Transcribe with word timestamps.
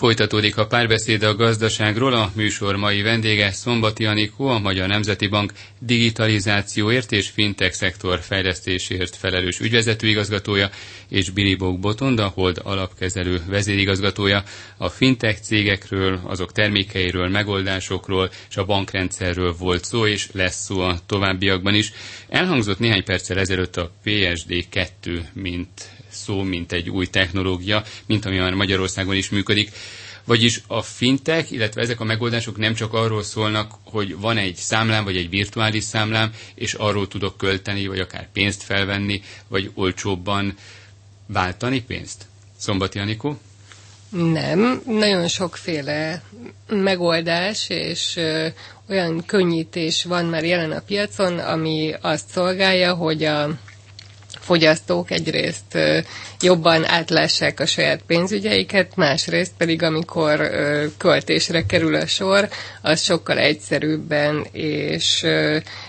Folytatódik 0.00 0.56
a 0.56 0.66
párbeszéd 0.66 1.22
a 1.22 1.34
gazdaságról, 1.34 2.12
a 2.12 2.30
műsor 2.34 2.76
mai 2.76 3.02
vendége 3.02 3.52
Szombati 3.52 4.04
Anikó, 4.04 4.46
a 4.46 4.58
Magyar 4.58 4.88
Nemzeti 4.88 5.26
Bank 5.26 5.52
digitalizációért 5.78 7.12
és 7.12 7.28
fintech 7.28 7.72
szektor 7.74 8.20
fejlesztésért 8.20 9.16
felelős 9.16 9.60
ügyvezetőigazgatója, 9.60 10.70
és 11.08 11.30
Biribók 11.30 11.80
Botond, 11.80 12.18
a 12.18 12.26
Hold 12.26 12.60
alapkezelő 12.62 13.42
vezérigazgatója. 13.48 14.42
A 14.76 14.88
fintech 14.88 15.40
cégekről, 15.40 16.20
azok 16.24 16.52
termékeiről, 16.52 17.28
megoldásokról 17.28 18.30
és 18.50 18.56
a 18.56 18.64
bankrendszerről 18.64 19.54
volt 19.58 19.84
szó, 19.84 20.06
és 20.06 20.28
lesz 20.32 20.64
szó 20.64 20.80
a 20.80 20.98
továbbiakban 21.06 21.74
is. 21.74 21.92
Elhangzott 22.28 22.78
néhány 22.78 23.04
perccel 23.04 23.38
ezelőtt 23.38 23.76
a 23.76 23.90
PSD2, 24.04 25.22
mint 25.32 25.99
szó, 26.10 26.42
mint 26.42 26.72
egy 26.72 26.90
új 26.90 27.06
technológia, 27.06 27.84
mint 28.06 28.24
ami 28.24 28.38
már 28.38 28.54
Magyarországon 28.54 29.16
is 29.16 29.30
működik. 29.30 29.70
Vagyis 30.24 30.62
a 30.66 30.82
fintek, 30.82 31.50
illetve 31.50 31.80
ezek 31.82 32.00
a 32.00 32.04
megoldások 32.04 32.56
nem 32.56 32.74
csak 32.74 32.92
arról 32.92 33.22
szólnak, 33.22 33.72
hogy 33.84 34.16
van 34.16 34.36
egy 34.36 34.56
számlám, 34.56 35.04
vagy 35.04 35.16
egy 35.16 35.28
virtuális 35.30 35.84
számlám, 35.84 36.32
és 36.54 36.74
arról 36.74 37.08
tudok 37.08 37.36
költeni, 37.36 37.86
vagy 37.86 37.98
akár 37.98 38.28
pénzt 38.32 38.62
felvenni, 38.62 39.22
vagy 39.48 39.70
olcsóbban 39.74 40.56
váltani 41.26 41.82
pénzt? 41.82 42.26
Szombati 42.56 42.98
Anikó? 42.98 43.38
Nem, 44.10 44.82
nagyon 44.86 45.28
sokféle 45.28 46.22
megoldás 46.68 47.68
és 47.68 48.16
ö, 48.16 48.46
olyan 48.88 49.24
könnyítés 49.26 50.04
van 50.04 50.24
már 50.24 50.44
jelen 50.44 50.70
a 50.72 50.80
piacon, 50.80 51.38
ami 51.38 51.94
azt 52.00 52.28
szolgálja, 52.28 52.94
hogy 52.94 53.24
a 53.24 53.48
fogyasztók 54.50 55.10
egyrészt 55.10 55.78
jobban 56.40 56.84
átlássák 56.84 57.60
a 57.60 57.66
saját 57.66 58.00
pénzügyeiket, 58.06 58.96
másrészt 58.96 59.52
pedig 59.58 59.82
amikor 59.82 60.50
költésre 60.98 61.66
kerül 61.66 61.94
a 61.94 62.06
sor, 62.06 62.48
az 62.82 63.00
sokkal 63.02 63.38
egyszerűbben 63.38 64.46
és 64.52 65.26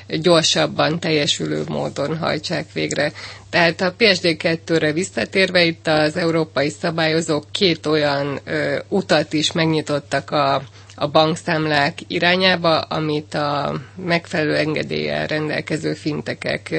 gyorsabban 0.07 0.99
teljesülő 0.99 1.63
módon 1.67 2.17
hajtsák 2.17 2.65
végre. 2.73 3.11
Tehát 3.49 3.81
a 3.81 3.95
PSD2-re 3.99 4.91
visszatérve 4.91 5.63
itt 5.63 5.87
az 5.87 6.17
európai 6.17 6.69
szabályozók 6.69 7.45
két 7.51 7.85
olyan 7.85 8.39
utat 8.87 9.33
is 9.33 9.51
megnyitottak 9.51 10.31
a 10.31 10.61
a 10.95 11.07
bankszámlák 11.07 11.99
irányába, 12.07 12.79
amit 12.79 13.33
a 13.33 13.73
megfelelő 14.05 14.55
engedéllyel 14.55 15.27
rendelkező 15.27 15.93
fintekek 15.93 16.75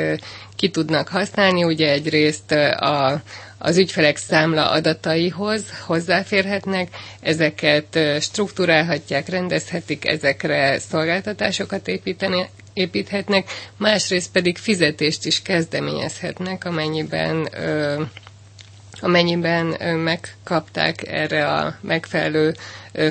ki 0.62 0.70
tudnak 0.70 1.08
használni. 1.08 1.64
Ugye 1.64 1.90
egyrészt 1.90 2.52
a, 2.76 3.22
az 3.58 3.76
ügyfelek 3.76 4.16
számla 4.16 4.70
adataihoz 4.70 5.64
hozzáférhetnek, 5.86 6.88
ezeket 7.20 7.98
struktúrálhatják, 8.20 9.28
rendezhetik, 9.28 10.06
ezekre 10.06 10.78
szolgáltatásokat 10.78 11.88
építeni, 11.88 12.46
építhetnek, 12.72 13.50
másrészt 13.76 14.30
pedig 14.32 14.58
fizetést 14.58 15.26
is 15.26 15.42
kezdeményezhetnek, 15.42 16.64
amennyiben 16.64 17.48
ö, 17.52 18.02
amennyiben 19.00 19.66
megkapták 19.98 21.08
erre 21.08 21.48
a 21.48 21.74
megfelelő 21.80 22.54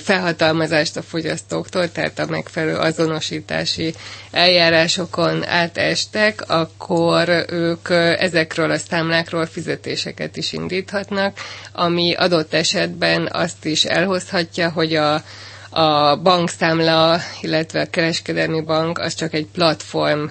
felhatalmazást 0.04 0.98
a 0.98 1.02
fogyasztóktól, 1.02 1.92
tehát 1.92 2.20
a 2.20 2.26
megfelelő 2.26 2.76
azonosítási 2.76 3.94
eljárásokon 4.32 5.46
átestek, 5.48 6.44
akkor 6.50 7.46
ők 7.50 7.90
ezekről 8.20 8.72
a 8.72 8.78
számlákról 8.78 9.46
fizetéseket 9.46 10.38
is 10.38 10.54
indíthatnak, 10.54 11.38
ami 11.74 12.14
adott 12.14 12.54
esetben 12.54 13.30
azt 13.32 13.66
is 13.66 13.86
elhozhatja, 13.86 14.70
hogy 14.70 14.96
a 14.96 15.24
a 15.74 16.16
bankszámla, 16.16 17.20
illetve 17.42 17.82
a 17.82 17.90
kereskedelmi 17.90 18.62
bank 18.62 19.00
az 19.00 19.14
csak 19.16 19.34
egy 19.34 19.46
platform 19.54 20.24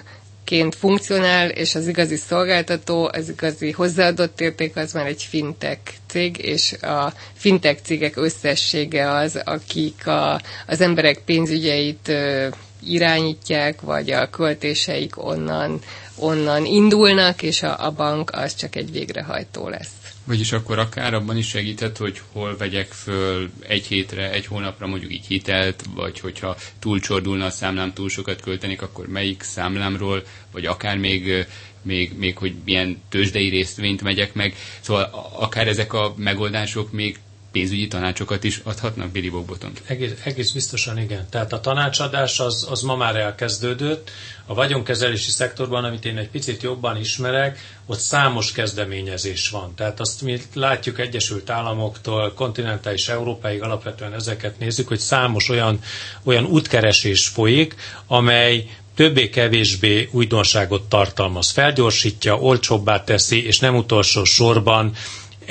ként 0.51 0.75
funkcionál, 0.75 1.49
és 1.49 1.75
az 1.75 1.87
igazi 1.87 2.15
szolgáltató, 2.15 3.09
az 3.13 3.29
igazi 3.29 3.71
hozzáadott 3.71 4.41
érték 4.41 4.75
az 4.75 4.93
már 4.93 5.05
egy 5.05 5.23
fintech 5.23 5.79
cég, 6.07 6.37
és 6.37 6.73
a 6.73 7.13
fintech 7.33 7.81
cégek 7.83 8.17
összessége 8.17 9.11
az, 9.11 9.41
akik 9.45 10.07
a, 10.07 10.41
az 10.67 10.81
emberek 10.81 11.19
pénzügyeit 11.25 12.07
ö, 12.07 12.47
irányítják, 12.83 13.81
vagy 13.81 14.11
a 14.11 14.29
költéseik 14.29 15.23
onnan, 15.23 15.79
onnan 16.15 16.65
indulnak, 16.65 17.41
és 17.41 17.63
a, 17.63 17.85
a 17.85 17.91
bank 17.91 18.31
az 18.33 18.55
csak 18.55 18.75
egy 18.75 18.91
végrehajtó 18.91 19.67
lesz. 19.67 20.00
Vagyis 20.23 20.51
akkor 20.51 20.79
akár 20.79 21.13
abban 21.13 21.37
is 21.37 21.47
segített, 21.47 21.97
hogy 21.97 22.21
hol 22.31 22.57
vegyek 22.57 22.91
föl 22.91 23.49
egy 23.59 23.85
hétre, 23.85 24.31
egy 24.31 24.45
hónapra 24.45 24.87
mondjuk 24.87 25.11
így 25.13 25.25
hitelt, 25.25 25.83
vagy 25.95 26.19
hogyha 26.19 26.57
túlcsordulna 26.79 27.45
a 27.45 27.49
számlám, 27.49 27.93
túl 27.93 28.09
sokat 28.09 28.41
költenék, 28.41 28.81
akkor 28.81 29.07
melyik 29.07 29.41
számlámról, 29.41 30.23
vagy 30.51 30.65
akár 30.65 30.97
még, 30.97 31.45
még, 31.81 32.17
még 32.17 32.37
hogy 32.37 32.53
milyen 32.65 33.01
tőzsdei 33.09 33.49
részvényt 33.49 34.01
megyek 34.01 34.33
meg. 34.33 34.55
Szóval 34.79 35.29
akár 35.39 35.67
ezek 35.67 35.93
a 35.93 36.13
megoldások 36.17 36.91
még 36.91 37.19
pénzügyi 37.51 37.87
tanácsokat 37.87 38.43
is 38.43 38.61
adhatnak, 38.63 39.11
Billy 39.11 39.29
Bogboton? 39.29 39.71
Egész, 39.85 40.11
egész 40.23 40.51
biztosan 40.51 40.97
igen. 40.97 41.27
Tehát 41.29 41.53
a 41.53 41.59
tanácsadás 41.59 42.39
az, 42.39 42.67
az 42.69 42.81
ma 42.81 42.95
már 42.95 43.15
elkezdődött. 43.15 44.11
A 44.45 44.53
vagyonkezelési 44.53 45.31
szektorban, 45.31 45.83
amit 45.83 46.05
én 46.05 46.17
egy 46.17 46.29
picit 46.29 46.61
jobban 46.63 46.97
ismerek, 46.97 47.59
ott 47.85 47.99
számos 47.99 48.51
kezdeményezés 48.51 49.49
van. 49.49 49.75
Tehát 49.75 49.99
azt 49.99 50.21
mi 50.21 50.41
látjuk 50.53 50.99
Egyesült 50.99 51.49
Államoktól, 51.49 52.33
kontinentális 52.33 53.07
Európáig 53.09 53.61
alapvetően 53.61 54.13
ezeket 54.13 54.59
nézzük, 54.59 54.87
hogy 54.87 54.99
számos 54.99 55.49
olyan, 55.49 55.79
olyan 56.23 56.45
útkeresés 56.45 57.27
folyik, 57.27 57.75
amely 58.07 58.69
többé-kevésbé 58.95 60.09
újdonságot 60.11 60.83
tartalmaz, 60.89 61.49
felgyorsítja, 61.51 62.39
olcsóbbá 62.39 63.03
teszi, 63.03 63.45
és 63.45 63.59
nem 63.59 63.75
utolsó 63.75 64.23
sorban 64.23 64.93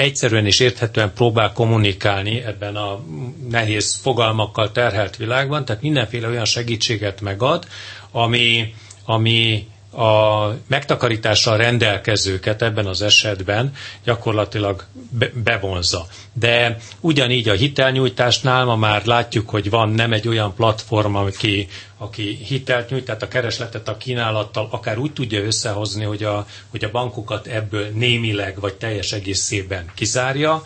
egyszerűen 0.01 0.47
és 0.47 0.61
érthetően 0.61 1.13
próbál 1.13 1.53
kommunikálni 1.53 2.43
ebben 2.45 2.77
a 2.77 3.01
nehéz 3.49 3.95
fogalmakkal 4.03 4.73
terhelt 4.73 5.17
világban, 5.17 5.65
tehát 5.65 5.83
mindenféle 5.83 6.29
olyan 6.29 6.45
segítséget 6.45 7.21
megad, 7.21 7.67
ami, 8.11 8.75
ami 9.05 9.69
a 9.93 10.47
megtakarítással 10.67 11.57
rendelkezőket 11.57 12.63
ebben 12.63 12.87
az 12.87 13.03
esetben 13.03 13.73
gyakorlatilag 14.05 14.85
be, 15.11 15.31
bevonza. 15.45 16.07
De 16.33 16.77
ugyanígy 17.01 17.49
a 17.49 17.53
hitelnyújtásnál 17.55 18.65
ma 18.65 18.77
már 18.77 19.05
látjuk, 19.05 19.51
hogy 19.51 19.71
van 19.71 19.89
nem 19.89 20.13
egy 20.13 20.29
olyan 20.29 20.55
platform, 20.55 21.15
aki, 21.15 21.69
aki 22.03 22.39
hitelt 22.45 22.91
nyújt, 22.91 23.05
tehát 23.05 23.23
a 23.23 23.29
keresletet 23.29 23.89
a 23.89 23.97
kínálattal 23.97 24.69
akár 24.71 24.99
úgy 24.99 25.13
tudja 25.13 25.43
összehozni, 25.43 26.05
hogy 26.05 26.23
a, 26.23 26.47
hogy 26.71 26.85
a 26.85 26.91
bankokat 26.91 27.47
ebből 27.47 27.87
némileg 27.89 28.61
vagy 28.61 28.75
teljes 28.75 29.13
egészében 29.13 29.91
kizárja, 29.95 30.65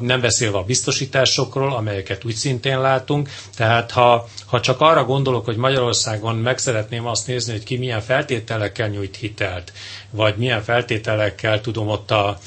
nem 0.00 0.20
beszélve 0.20 0.58
a 0.58 0.64
biztosításokról, 0.64 1.72
amelyeket 1.72 2.24
úgy 2.24 2.34
szintén 2.34 2.80
látunk. 2.80 3.28
Tehát 3.56 3.90
ha, 3.90 4.28
ha 4.46 4.60
csak 4.60 4.80
arra 4.80 5.04
gondolok, 5.04 5.44
hogy 5.44 5.56
Magyarországon 5.56 6.36
meg 6.36 6.58
szeretném 6.58 7.06
azt 7.06 7.26
nézni, 7.26 7.52
hogy 7.52 7.64
ki 7.64 7.76
milyen 7.76 8.00
feltételekkel 8.00 8.88
nyújt 8.88 9.16
hitelt, 9.16 9.72
vagy 10.10 10.36
milyen 10.36 10.62
feltételekkel 10.62 11.60
tudom 11.60 11.88
ott 11.88 12.10
a 12.10 12.38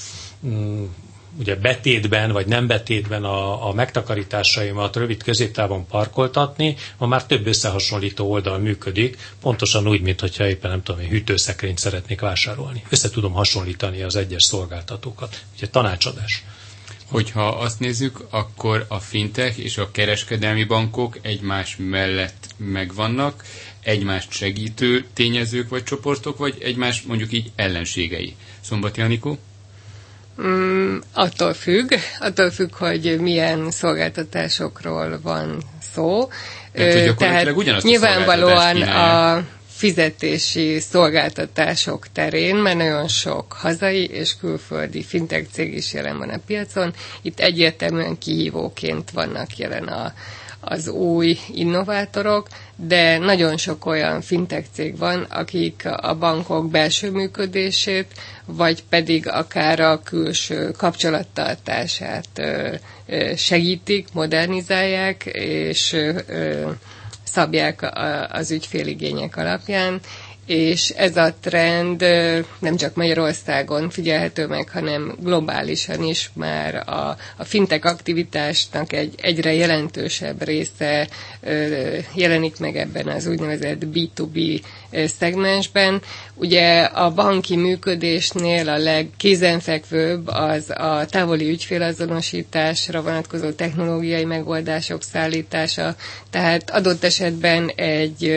mm, 0.45 0.85
ugye 1.39 1.55
betétben 1.55 2.31
vagy 2.31 2.47
nem 2.47 2.67
betétben 2.67 3.23
a, 3.23 3.67
a 3.67 3.73
megtakarításaimat 3.73 4.95
rövid 4.95 5.23
középtávon 5.23 5.87
parkoltatni, 5.87 6.75
ma 6.97 7.07
már 7.07 7.25
több 7.25 7.47
összehasonlító 7.47 8.31
oldal 8.31 8.57
működik, 8.57 9.17
pontosan 9.41 9.87
úgy, 9.87 10.01
mint 10.01 10.19
hogyha 10.19 10.47
éppen 10.47 10.71
nem 10.71 10.83
tudom, 10.83 11.01
hűtőszekrényt 11.01 11.77
szeretnék 11.77 12.19
vásárolni. 12.19 12.83
Össze 12.89 13.09
tudom 13.09 13.33
hasonlítani 13.33 14.01
az 14.01 14.15
egyes 14.15 14.43
szolgáltatókat. 14.43 15.41
Ugye 15.55 15.67
tanácsadás. 15.67 16.43
Hogyha 17.05 17.47
azt 17.47 17.79
nézzük, 17.79 18.19
akkor 18.29 18.85
a 18.87 18.99
fintech 18.99 19.59
és 19.59 19.77
a 19.77 19.91
kereskedelmi 19.91 20.63
bankok 20.63 21.17
egymás 21.21 21.75
mellett 21.79 22.47
megvannak, 22.57 23.43
egymást 23.83 24.31
segítő 24.31 25.05
tényezők 25.13 25.69
vagy 25.69 25.83
csoportok, 25.83 26.37
vagy 26.37 26.57
egymás 26.61 27.01
mondjuk 27.01 27.33
így 27.33 27.51
ellenségei. 27.55 28.35
Szombati 28.61 29.01
Anikó? 29.01 29.37
Mm, 30.41 30.97
attól 31.13 31.53
függ, 31.53 31.93
attól 32.19 32.51
függ, 32.51 32.75
hogy 32.75 33.17
milyen 33.19 33.71
szolgáltatásokról 33.71 35.19
van 35.23 35.61
szó. 35.93 36.29
Tehát, 36.73 37.15
Tehát 37.17 37.81
nyilvánvalóan 37.83 38.81
a, 38.81 39.35
a 39.35 39.43
fizetési 39.77 40.79
szolgáltatások 40.79 42.07
terén, 42.11 42.55
mert 42.55 42.77
nagyon 42.77 43.07
sok 43.07 43.53
hazai 43.53 44.05
és 44.05 44.37
külföldi 44.39 45.03
fintech 45.03 45.47
cég 45.51 45.73
is 45.73 45.93
jelen 45.93 46.17
van 46.17 46.29
a 46.29 46.39
piacon. 46.45 46.93
Itt 47.21 47.39
egyértelműen 47.39 48.17
kihívóként 48.17 49.11
vannak 49.11 49.57
jelen 49.57 49.83
a, 49.87 50.13
az 50.59 50.87
új 50.87 51.37
innovátorok, 51.53 52.47
de 52.75 53.17
nagyon 53.17 53.57
sok 53.57 53.85
olyan 53.85 54.21
fintech 54.21 54.65
cég 54.73 54.97
van, 54.97 55.21
akik 55.29 55.83
a 56.01 56.15
bankok 56.15 56.69
belső 56.69 57.11
működését, 57.11 58.07
vagy 58.45 58.83
pedig 58.89 59.27
akár 59.29 59.79
a 59.79 60.01
külső 60.03 60.71
kapcsolattartását 60.71 62.41
segítik, 63.35 64.07
modernizálják, 64.13 65.25
és 65.31 65.95
szabják 67.23 67.89
az 68.31 68.51
ügyféligények 68.51 69.37
alapján, 69.37 69.99
és 70.47 70.89
ez 70.89 71.17
a 71.17 71.33
trend 71.41 72.01
nem 72.59 72.75
csak 72.75 72.95
Magyarországon 72.95 73.89
figyelhető 73.89 74.47
meg, 74.47 74.69
hanem 74.69 75.15
globálisan 75.19 76.03
is 76.03 76.29
már 76.33 76.75
a, 76.75 77.17
a 77.37 77.43
fintek 77.43 77.85
aktivitásnak 77.85 78.93
egy 78.93 79.13
egyre 79.21 79.53
jelentősebb 79.53 80.43
része 80.43 81.07
jelenik 82.13 82.59
meg 82.59 82.75
ebben 82.77 83.07
az 83.07 83.27
úgynevezett 83.27 83.81
B2B 83.93 84.61
szegmensben. 85.19 86.01
Ugye 86.33 86.83
a 86.83 87.11
banki 87.13 87.55
működésnél 87.55 88.69
a 88.69 88.77
legkézenfekvőbb 88.77 90.27
az 90.27 90.69
a 90.69 91.05
távoli 91.09 91.49
ügyfélazonosításra 91.49 93.01
vonatkozó 93.01 93.51
technológiai 93.51 94.25
megoldások 94.25 95.03
szállítása, 95.03 95.95
tehát 96.29 96.69
adott 96.69 97.03
esetben 97.03 97.71
egy 97.75 98.33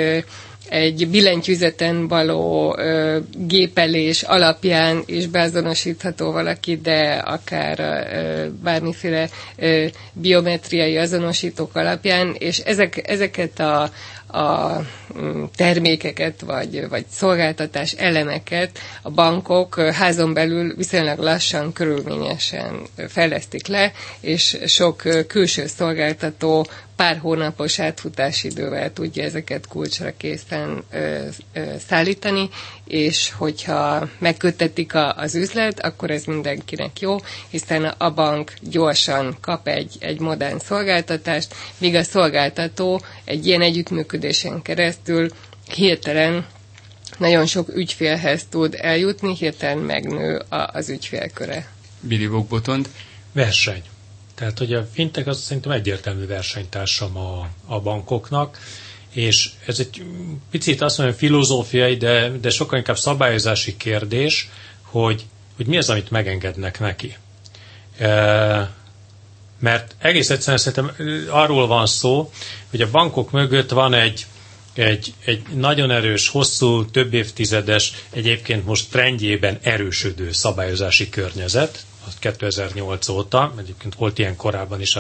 egy 0.71 1.09
billentyűzeten 1.09 2.09
való 2.09 2.75
ö, 2.79 3.19
gépelés 3.47 4.23
alapján 4.23 5.03
is 5.07 5.27
beazonosítható 5.27 6.33
valaki, 6.33 6.77
de 6.77 7.23
akár 7.25 7.79
ö, 8.13 8.47
bármiféle 8.63 9.29
ö, 9.57 9.87
biometriai 10.13 10.97
azonosítók 10.97 11.77
alapján, 11.77 12.35
és 12.39 12.59
ezek, 12.59 13.09
ezeket 13.11 13.61
a, 13.61 13.91
a 14.32 14.81
mm, 15.19 15.44
termékeket 15.56 16.41
vagy, 16.41 16.88
vagy 16.88 17.05
szolgáltatás 17.11 17.93
elemeket 17.93 18.79
a 19.03 19.11
bankok 19.11 19.81
házon 19.81 20.32
belül 20.35 20.75
viszonylag 20.77 21.19
lassan, 21.19 21.73
körülményesen 21.73 22.81
fejlesztik 23.09 23.67
le, 23.67 23.93
és 24.21 24.59
sok 24.67 25.03
külső 25.27 25.67
szolgáltató 25.67 26.67
pár 27.00 27.19
hónapos 27.19 27.79
átfutási 27.79 28.49
idővel 28.49 28.93
tudja 28.93 29.23
ezeket 29.25 29.67
kulcsra 29.69 30.12
készen 30.17 30.83
ö, 30.91 31.26
ö, 31.53 31.62
szállítani, 31.88 32.49
és 32.87 33.33
hogyha 33.37 34.09
megkötetik 34.19 34.94
a, 34.94 35.15
az 35.17 35.35
üzlet, 35.35 35.81
akkor 35.81 36.11
ez 36.11 36.25
mindenkinek 36.25 37.00
jó, 37.00 37.17
hiszen 37.50 37.85
a 37.85 38.11
bank 38.15 38.53
gyorsan 38.62 39.37
kap 39.41 39.69
egy, 39.69 39.97
egy 40.00 40.21
modern 40.21 40.59
szolgáltatást, 40.59 41.55
míg 41.79 41.94
a 41.94 42.03
szolgáltató 42.03 43.00
egy 43.25 43.47
ilyen 43.47 43.62
együttműködésen 44.25 44.63
keresztül 44.63 45.31
hirtelen 45.75 46.47
nagyon 47.19 47.47
sok 47.47 47.69
ügyfélhez 47.77 48.47
tud 48.51 48.75
eljutni, 48.79 49.35
hirtelen 49.37 49.79
megnő 49.79 50.37
a, 50.49 50.71
az 50.73 50.89
ügyfélköre. 50.89 51.69
Billy 52.01 52.27
Bogbotond. 52.27 52.89
Verseny. 53.33 53.83
Tehát, 54.35 54.59
hogy 54.59 54.73
a 54.75 54.89
fintek 54.93 55.27
az 55.27 55.41
szerintem 55.41 55.73
egyértelmű 55.73 56.27
versenytársam 56.27 57.17
a, 57.17 57.49
a 57.67 57.81
bankoknak, 57.81 58.59
és 59.13 59.51
ez 59.67 59.79
egy 59.79 60.05
picit 60.51 60.81
azt 60.81 60.99
mondom, 60.99 61.17
filozófiai, 61.17 61.97
de, 61.97 62.29
de 62.41 62.51
sokkal 62.51 62.79
inkább 62.79 62.99
szabályozási 62.99 63.77
kérdés, 63.77 64.49
hogy, 64.83 65.25
hogy 65.57 65.67
mi 65.67 65.77
az, 65.77 65.91
amit 65.91 66.11
megengednek 66.11 66.81
neki. 66.81 67.17
E, 67.99 68.71
mert 69.61 69.95
egész 69.99 70.31
egyszerűen 70.31 70.59
szerintem 70.59 70.97
arról 71.31 71.67
van 71.67 71.87
szó, 71.87 72.31
hogy 72.71 72.81
a 72.81 72.91
bankok 72.91 73.31
mögött 73.31 73.71
van 73.71 73.95
egy, 73.95 74.27
egy, 74.75 75.15
egy 75.25 75.43
nagyon 75.55 75.91
erős, 75.91 76.29
hosszú, 76.29 76.85
több 76.91 77.15
évtizedes, 77.15 77.93
egyébként 78.11 78.65
most 78.67 78.91
trendjében 78.91 79.59
erősödő 79.62 80.33
szabályozási 80.33 81.09
környezet, 81.09 81.85
2008 82.19 83.09
óta, 83.09 83.53
egyébként 83.59 83.95
volt 83.95 84.19
ilyen 84.19 84.37
korábban 84.37 84.81
is 84.81 84.97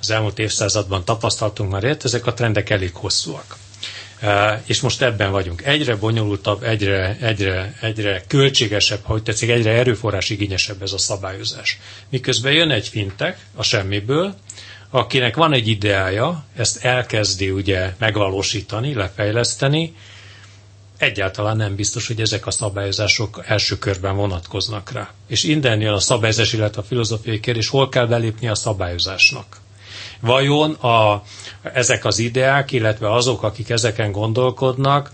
az 0.00 0.10
elmúlt 0.10 0.38
évszázadban 0.38 1.04
tapasztaltunk 1.04 1.70
már 1.70 1.84
ilyet, 1.84 2.04
ezek 2.04 2.26
a 2.26 2.34
trendek 2.34 2.70
elég 2.70 2.94
hosszúak. 2.94 3.56
És 4.64 4.80
most 4.80 5.02
ebben 5.02 5.30
vagyunk. 5.30 5.62
Egyre 5.64 5.96
bonyolultabb, 5.96 6.62
egyre, 6.62 7.16
egyre, 7.20 7.74
egyre 7.80 8.22
költségesebb, 8.28 9.00
ha 9.02 9.14
úgy 9.14 9.22
tetszik, 9.22 9.50
egyre 9.50 9.70
erőforrás 9.70 10.30
igényesebb 10.30 10.82
ez 10.82 10.92
a 10.92 10.98
szabályozás. 10.98 11.78
Miközben 12.08 12.52
jön 12.52 12.70
egy 12.70 12.88
fintek 12.88 13.38
a 13.54 13.62
semmiből, 13.62 14.34
akinek 14.90 15.36
van 15.36 15.52
egy 15.52 15.68
ideája, 15.68 16.44
ezt 16.56 16.84
elkezdi 16.84 17.50
ugye 17.50 17.94
megvalósítani, 17.98 18.94
lefejleszteni, 18.94 19.94
egyáltalán 21.02 21.56
nem 21.56 21.74
biztos, 21.74 22.06
hogy 22.06 22.20
ezek 22.20 22.46
a 22.46 22.50
szabályozások 22.50 23.42
első 23.46 23.78
körben 23.78 24.16
vonatkoznak 24.16 24.92
rá. 24.92 25.10
És 25.26 25.44
innen 25.44 25.80
jön 25.80 25.92
a 25.92 26.00
szabályozás, 26.00 26.52
illetve 26.52 26.80
a 26.80 26.84
filozófiai 26.84 27.40
kérdés, 27.40 27.68
hol 27.68 27.88
kell 27.88 28.06
belépni 28.06 28.48
a 28.48 28.54
szabályozásnak. 28.54 29.61
Vajon 30.22 30.72
a, 30.72 31.22
ezek 31.62 32.04
az 32.04 32.18
ideák, 32.18 32.72
illetve 32.72 33.12
azok, 33.12 33.42
akik 33.42 33.70
ezeken 33.70 34.12
gondolkodnak, 34.12 35.10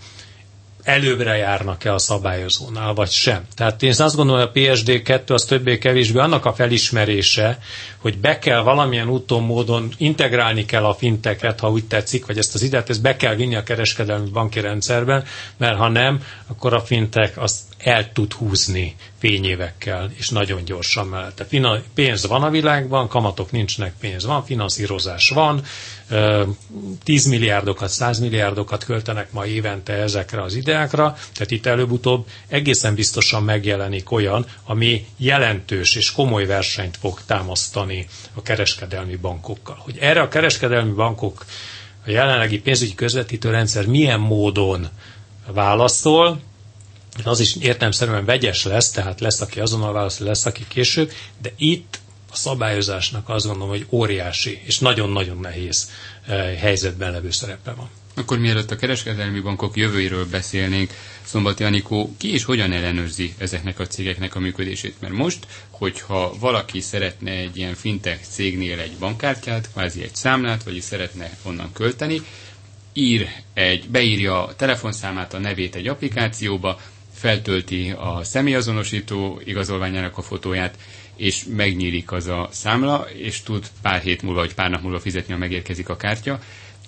előbbre 0.88 1.37
járnak-e 1.37 1.94
a 1.94 1.99
szabályozónál, 1.99 2.94
vagy 2.94 3.10
sem. 3.10 3.44
Tehát 3.55 3.82
én 3.82 3.94
azt 3.99 4.16
gondolom, 4.16 4.40
hogy 4.40 4.50
a 4.55 4.58
PSD2 4.60 5.31
az 5.32 5.44
többé-kevésbé 5.44 6.19
annak 6.19 6.44
a 6.44 6.52
felismerése, 6.52 7.58
hogy 7.99 8.19
be 8.19 8.38
kell 8.38 8.60
valamilyen 8.60 9.08
úton, 9.08 9.43
módon 9.43 9.88
integrálni 9.96 10.64
kell 10.64 10.84
a 10.84 10.94
finteket, 10.94 11.61
ha 11.61 11.70
úgy 11.70 11.84
tetszik, 11.84 12.26
vagy 12.26 12.38
ezt 12.38 12.54
az 12.54 12.62
ideát, 12.62 12.90
ezt 12.90 13.02
be 13.02 13.16
kell 13.16 13.34
vinni 13.34 13.54
a 13.56 13.62
kereskedelmi 13.62 14.28
banki 14.31 14.61
rendszerben, 14.61 15.25
mert 15.56 15.76
ha 15.76 15.88
nem, 15.88 16.22
akkor 16.46 16.75
a 16.75 16.81
fintek 16.81 17.37
azt 17.38 17.58
el 17.78 18.12
tud 18.12 18.32
húzni 18.32 18.96
fényévekkel, 19.19 20.10
és 20.16 20.28
nagyon 20.28 20.64
gyorsan 20.64 21.06
mellette. 21.06 21.44
Fina, 21.44 21.78
pénz 21.94 22.26
van 22.26 22.42
a 22.42 22.50
világban, 22.50 23.08
kamatok 23.08 23.50
nincsnek, 23.50 23.94
pénz 24.00 24.25
van, 24.25 24.44
finanszírozás 24.44 25.28
van, 25.28 25.62
10 27.04 27.26
milliárdokat, 27.26 27.88
100 27.88 28.19
milliárdokat 28.19 28.84
költenek 28.84 29.32
ma 29.32 29.46
évente 29.46 29.92
ezekre 29.92 30.42
az 30.42 30.54
ideákra, 30.54 31.16
tehát 31.32 31.50
itt 31.50 31.66
előbb-utóbb 31.66 32.26
egészen 32.48 32.94
biztosan 32.94 33.42
megjelenik 33.42 34.10
olyan, 34.10 34.46
ami 34.64 35.06
jelentős 35.16 35.94
és 35.96 36.12
komoly 36.12 36.46
versenyt 36.46 36.96
fog 36.96 37.20
támasztani 37.26 38.06
a 38.34 38.42
kereskedelmi 38.42 39.16
bankokkal. 39.16 39.76
Hogy 39.78 39.96
erre 40.00 40.20
a 40.20 40.28
kereskedelmi 40.28 40.92
bankok 40.92 41.44
a 42.06 42.10
jelenlegi 42.10 42.60
pénzügyi 42.60 42.94
közvetítő 42.94 43.50
rendszer 43.50 43.86
milyen 43.86 44.20
módon 44.20 44.88
válaszol, 45.52 46.40
az 47.26 47.41
is 47.41 47.56
értelmszerűen 47.56 48.25
vegyes 48.25 48.65
lesz, 48.65 48.91
tehát 48.91 49.20
lesz, 49.20 49.41
aki 49.41 49.61
azonnal 49.61 49.93
válaszol, 49.93 50.26
lesz, 50.26 50.47
aki 50.47 50.65
később, 50.69 51.12
de 51.43 51.53
itt 51.56 52.00
a 52.32 52.37
szabályozásnak 52.37 53.29
azt 53.29 53.44
gondolom, 53.47 53.69
hogy 53.69 53.87
óriási 53.91 54.61
és 54.65 54.79
nagyon-nagyon 54.79 55.38
nehéz 55.38 55.91
eh, 56.26 56.56
helyzetben 56.61 57.12
levő 57.12 57.31
szerepe 57.31 57.73
van. 57.73 57.88
Akkor 58.19 58.38
mielőtt 58.38 58.71
a 58.71 58.76
kereskedelmi 58.76 59.40
bankok 59.40 59.76
jövőiről 59.76 60.26
beszélnénk, 60.28 60.90
Szombati 61.23 61.64
Anikó 61.64 62.14
ki 62.16 62.33
és 62.33 62.45
hogyan 62.45 62.73
ellenőrzi 62.73 63.35
ezeknek 63.38 63.78
a 63.78 63.87
cégeknek 63.87 64.35
a 64.35 64.38
működését? 64.38 64.95
Mert 65.00 65.12
most, 65.14 65.47
hogyha 65.71 66.35
valaki 66.38 66.81
szeretne 66.81 67.31
egy 67.31 67.57
ilyen 67.57 67.75
fintech 67.75 68.21
cégnél 68.31 68.78
egy 68.78 68.97
bankkártyát, 68.99 69.69
kvázi 69.73 70.02
egy 70.02 70.14
számlát, 70.14 70.62
vagy 70.62 70.81
szeretne 70.81 71.38
onnan 71.42 71.73
költeni, 71.73 72.23
ír 72.92 73.28
egy, 73.54 73.88
beírja 73.88 74.47
a 74.47 74.54
telefonszámát, 74.54 75.35
a 75.35 75.38
nevét 75.38 75.75
egy 75.75 75.87
applikációba, 75.88 76.81
feltölti 77.18 77.90
a 77.98 78.20
személyazonosító 78.25 79.40
igazolványának 79.44 80.18
a 80.18 80.22
fotóját, 80.22 80.76
és 81.16 81.44
megnyílik 81.56 82.12
az 82.12 82.26
a 82.26 82.48
számla, 82.52 83.06
és 83.16 83.42
tud 83.42 83.66
pár 83.82 84.00
hét 84.00 84.22
múlva, 84.22 84.40
vagy 84.40 84.54
pár 84.54 84.70
nap 84.70 84.82
múlva 84.82 85.00
fizetni, 85.00 85.32
ha 85.32 85.38
megérkezik 85.38 85.88
a 85.88 85.96
kártya, 85.96 86.38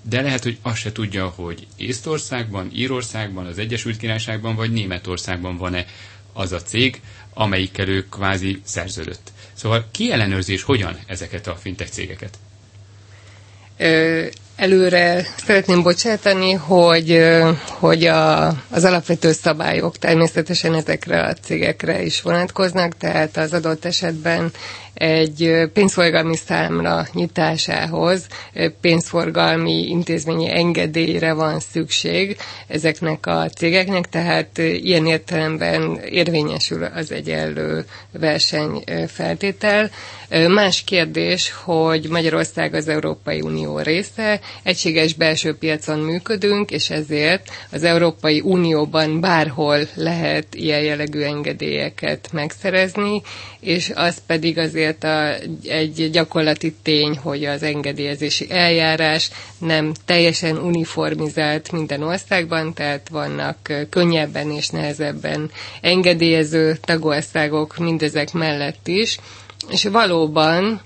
de 0.03 0.21
lehet, 0.21 0.43
hogy 0.43 0.59
azt 0.63 0.77
se 0.77 0.93
tudja, 0.93 1.27
hogy 1.29 1.67
Észtországban, 1.77 2.71
Írországban, 2.75 3.47
az 3.47 3.59
Egyesült 3.59 3.97
Királyságban, 3.97 4.55
vagy 4.55 4.73
Németországban 4.73 5.57
van-e 5.57 5.85
az 6.33 6.53
a 6.53 6.63
cég, 6.63 7.01
amelyikkel 7.35 7.89
ő 7.89 8.05
kvázi 8.11 8.61
szerződött. 8.65 9.33
Szóval 9.53 9.85
ki 9.91 10.13
ellenőrzi 10.13 10.59
hogyan 10.65 10.99
ezeket 11.07 11.47
a 11.47 11.55
fintech 11.57 11.91
cégeket? 11.91 12.39
előre 14.57 15.27
szeretném 15.37 15.83
bocsátani, 15.83 16.53
hogy, 16.53 17.11
hogy 17.81 18.05
a, 18.07 18.47
az 18.71 18.85
alapvető 18.85 19.33
szabályok 19.33 19.97
természetesen 19.99 20.75
ezekre 20.75 21.23
a 21.23 21.33
cégekre 21.35 22.03
is 22.03 22.23
vonatkoznak, 22.23 22.97
tehát 22.97 23.37
az 23.37 23.53
adott 23.53 23.85
esetben 23.85 24.51
egy 25.01 25.71
pénzforgalmi 25.73 26.37
számra 26.37 27.07
nyitásához 27.13 28.27
pénzforgalmi 28.81 29.89
intézményi 29.89 30.51
engedélyre 30.59 31.33
van 31.33 31.61
szükség 31.61 32.37
ezeknek 32.67 33.27
a 33.27 33.49
cégeknek, 33.49 34.09
tehát 34.09 34.59
ilyen 34.59 35.07
értelemben 35.07 35.97
érvényesül 36.11 36.85
az 36.85 37.13
egyenlő 37.13 37.85
versenyfeltétel. 38.13 39.91
Más 40.49 40.83
kérdés, 40.85 41.53
hogy 41.65 42.09
Magyarország 42.09 42.75
az 42.75 42.89
Európai 42.89 43.41
Unió 43.41 43.79
része, 43.79 44.41
egységes 44.63 45.15
belső 45.15 45.55
piacon 45.57 45.99
működünk, 45.99 46.71
és 46.71 46.91
ezért 46.91 47.51
az 47.73 47.85
Európai 47.85 48.41
Unióban 48.41 49.21
bárhol 49.21 49.79
lehet 49.95 50.55
ilyen 50.55 50.81
jellegű 50.83 51.21
engedélyeket 51.21 52.29
megszerezni, 52.33 53.23
és 53.61 53.93
az 53.95 54.17
pedig 54.27 54.59
azért 54.59 55.05
a, 55.05 55.35
egy 55.69 56.11
gyakorlati 56.13 56.75
tény, 56.83 57.17
hogy 57.17 57.45
az 57.45 57.63
engedélyezési 57.63 58.47
eljárás 58.51 59.31
nem 59.59 59.93
teljesen 60.05 60.57
uniformizált 60.57 61.73
minden 61.73 62.03
országban, 62.03 62.75
tehát 62.75 63.09
vannak 63.09 63.73
könnyebben 63.91 64.51
és 64.51 64.69
nehezebben 64.69 65.51
engedélyező 65.81 66.77
tagországok 66.81 67.77
mindezek 67.79 68.33
mellett 68.33 68.89
is, 68.89 69.19
és 69.69 69.85
valóban 69.85 70.81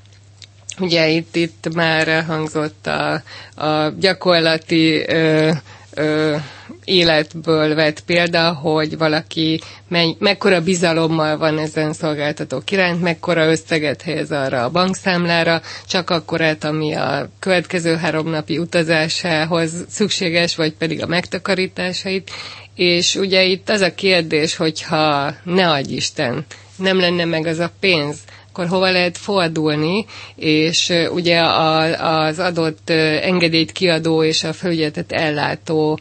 Ugye 0.80 1.08
itt, 1.08 1.36
itt 1.36 1.74
már 1.74 2.08
elhangzott 2.08 2.86
a, 2.86 3.22
a 3.64 3.92
gyakorlati 3.98 5.04
ö, 5.06 5.50
ö, 5.94 6.36
életből 6.84 7.74
vett 7.74 8.00
példa, 8.00 8.52
hogy 8.52 8.98
valaki 8.98 9.60
menny, 9.88 10.10
mekkora 10.18 10.60
bizalommal 10.60 11.38
van 11.38 11.58
ezen 11.58 11.92
szolgáltatók 11.92 12.70
iránt, 12.70 13.00
mekkora 13.02 13.50
összeget 13.50 14.02
helyez 14.02 14.30
arra 14.30 14.64
a 14.64 14.70
bankszámlára, 14.70 15.62
csak 15.88 16.10
akkorát, 16.10 16.64
ami 16.64 16.94
a 16.94 17.28
következő 17.38 17.94
három 17.96 18.28
napi 18.30 18.58
utazásához 18.58 19.70
szükséges, 19.88 20.56
vagy 20.56 20.72
pedig 20.72 21.02
a 21.02 21.06
megtakarításait. 21.06 22.30
És 22.74 23.14
ugye 23.14 23.42
itt 23.42 23.68
az 23.70 23.80
a 23.80 23.94
kérdés, 23.94 24.56
hogyha 24.56 25.34
ne 25.44 25.70
adj 25.70 25.94
Isten, 25.94 26.46
nem 26.76 26.98
lenne 27.00 27.24
meg 27.24 27.46
az 27.46 27.58
a 27.58 27.70
pénz, 27.80 28.16
akkor 28.54 28.68
hova 28.68 28.90
lehet 28.90 29.18
fordulni, 29.18 30.06
és 30.36 30.92
ugye 31.12 31.38
a, 31.40 32.24
az 32.26 32.38
adott 32.38 32.90
engedélyt 33.22 33.72
kiadó 33.72 34.22
és 34.24 34.44
a 34.44 34.52
felügyeletet 34.52 35.12
ellátó 35.12 35.98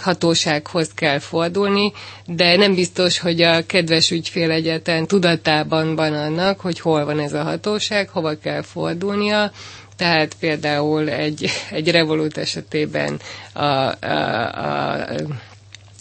hatósághoz 0.00 0.90
kell 0.94 1.18
fordulni, 1.18 1.92
de 2.26 2.56
nem 2.56 2.74
biztos, 2.74 3.18
hogy 3.18 3.42
a 3.42 3.66
kedves 3.66 4.10
ügyfél 4.10 4.50
egyetlen 4.50 5.06
tudatában 5.06 5.94
van 5.96 6.12
annak, 6.14 6.60
hogy 6.60 6.80
hol 6.80 7.04
van 7.04 7.18
ez 7.20 7.32
a 7.32 7.42
hatóság, 7.42 8.08
hova 8.08 8.38
kell 8.42 8.62
fordulnia, 8.62 9.52
tehát 9.96 10.34
például 10.40 11.08
egy, 11.10 11.50
egy 11.70 11.90
Revolut 11.90 12.36
esetében 12.38 13.20
a, 13.52 13.62
a, 13.62 13.94
a 15.08 15.16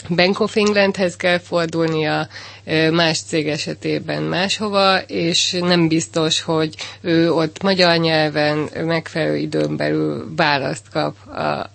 Bank 0.09 0.39
of 0.39 0.55
Englandhez 0.55 1.15
kell 1.15 1.39
fordulnia, 1.39 2.27
más 2.91 3.21
cég 3.21 3.47
esetében 3.47 4.23
máshova, 4.23 4.97
és 5.07 5.57
nem 5.61 5.87
biztos, 5.87 6.41
hogy 6.41 6.75
ő 7.01 7.31
ott 7.33 7.63
magyar 7.63 7.97
nyelven 7.97 8.69
megfelelő 8.85 9.35
időn 9.37 9.75
belül 9.75 10.33
választ 10.35 10.89
kap 10.91 11.15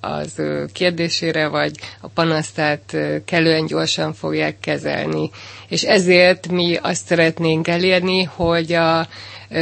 az 0.00 0.32
ő 0.38 0.66
kérdésére, 0.72 1.46
vagy 1.48 1.72
a 2.00 2.08
panasztát 2.08 2.96
kellően 3.24 3.66
gyorsan 3.66 4.12
fogják 4.14 4.60
kezelni. 4.60 5.30
És 5.68 5.82
ezért 5.82 6.48
mi 6.48 6.76
azt 6.82 7.06
szeretnénk 7.06 7.68
elérni, 7.68 8.22
hogy 8.22 8.72
a 8.72 9.06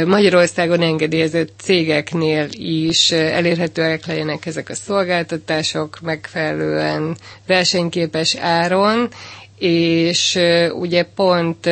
Magyarországon 0.05 0.81
engedélyezett 0.81 1.49
cégeknél 1.57 2.47
is 2.51 3.11
elérhetőek 3.11 4.05
legyenek 4.05 4.45
ezek 4.45 4.69
a 4.69 4.75
szolgáltatások 4.75 5.99
megfelelően 6.01 7.17
versenyképes 7.47 8.35
áron, 8.35 9.09
és 9.57 10.39
ugye 10.79 11.03
pont 11.15 11.65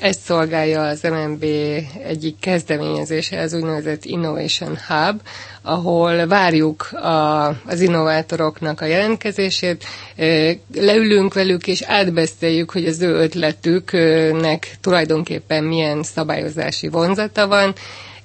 ezt 0.00 0.20
szolgálja 0.20 0.82
az 0.82 1.02
MNB 1.02 1.44
egyik 2.06 2.38
kezdeményezése, 2.40 3.40
az 3.40 3.52
úgynevezett 3.54 4.04
Innovation 4.04 4.78
Hub, 4.88 5.20
ahol 5.62 6.26
várjuk 6.26 6.82
a, 6.92 7.46
az 7.46 7.80
innovátoroknak 7.80 8.80
a 8.80 8.84
jelentkezését, 8.84 9.84
leülünk 10.74 11.34
velük 11.34 11.66
és 11.66 11.82
átbeszéljük, 11.82 12.70
hogy 12.70 12.86
az 12.86 13.00
ő 13.00 13.14
ötletüknek 13.14 14.70
tulajdonképpen 14.80 15.64
milyen 15.64 16.02
szabályozási 16.02 16.88
vonzata 16.88 17.46
van, 17.46 17.74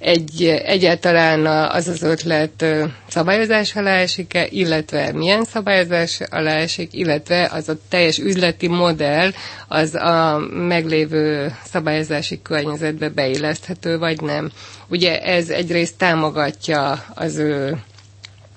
egy, 0.02 0.44
egyáltalán 0.64 1.46
az 1.70 1.88
az 1.88 2.02
ötlet 2.02 2.64
szabályozás 3.08 3.76
alá 3.76 3.96
esik-e, 3.96 4.46
illetve 4.50 5.12
milyen 5.12 5.44
szabályozás 5.44 6.20
alá 6.30 6.54
esik, 6.56 6.92
illetve 6.92 7.48
az 7.52 7.68
a 7.68 7.74
teljes 7.88 8.18
üzleti 8.18 8.68
modell 8.68 9.30
az 9.68 9.94
a 9.94 10.38
meglévő 10.52 11.54
szabályozási 11.64 12.42
környezetbe 12.42 13.08
beilleszthető, 13.08 13.98
vagy 13.98 14.20
nem. 14.20 14.50
Ugye 14.88 15.20
ez 15.20 15.48
egyrészt 15.50 15.96
támogatja 15.98 17.04
az 17.14 17.36
ő 17.36 17.76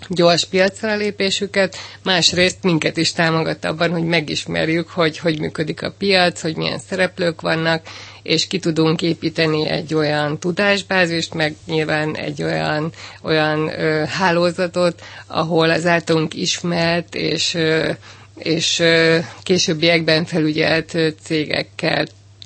gyors 0.10 0.46
piacra 0.46 0.96
lépésüket, 0.96 1.78
másrészt 2.04 2.64
minket 2.64 2.98
is 2.98 3.12
támogat 3.12 3.66
abban, 3.66 3.92
hogy 3.92 4.04
megismerjük, 4.04 4.90
hogy 4.90 5.18
hogy 5.18 5.40
működik 5.40 5.82
a 5.82 5.92
piac, 5.98 6.42
hogy 6.42 6.56
milyen 6.56 6.80
szereplők 6.80 7.42
vannak, 7.42 7.88
és 8.24 8.48
ki 8.48 8.60
tudunk 8.60 9.02
építeni 9.02 9.68
egy 9.68 9.94
olyan 9.94 10.40
tudásbázist, 10.40 11.34
meg 11.34 11.56
nyilván 11.66 12.16
egy 12.16 12.44
olyan, 12.44 12.92
olyan 13.22 13.68
ö, 13.80 14.04
hálózatot, 14.08 15.02
ahol 15.28 15.70
az 15.70 15.86
általunk 15.86 16.34
ismert 16.34 17.16
és, 17.16 17.54
ö, 17.54 17.92
és 18.38 18.80
ö, 18.80 19.18
későbbiekben 19.44 20.26
felügyelt 20.26 20.98
cégekkel 21.24 22.06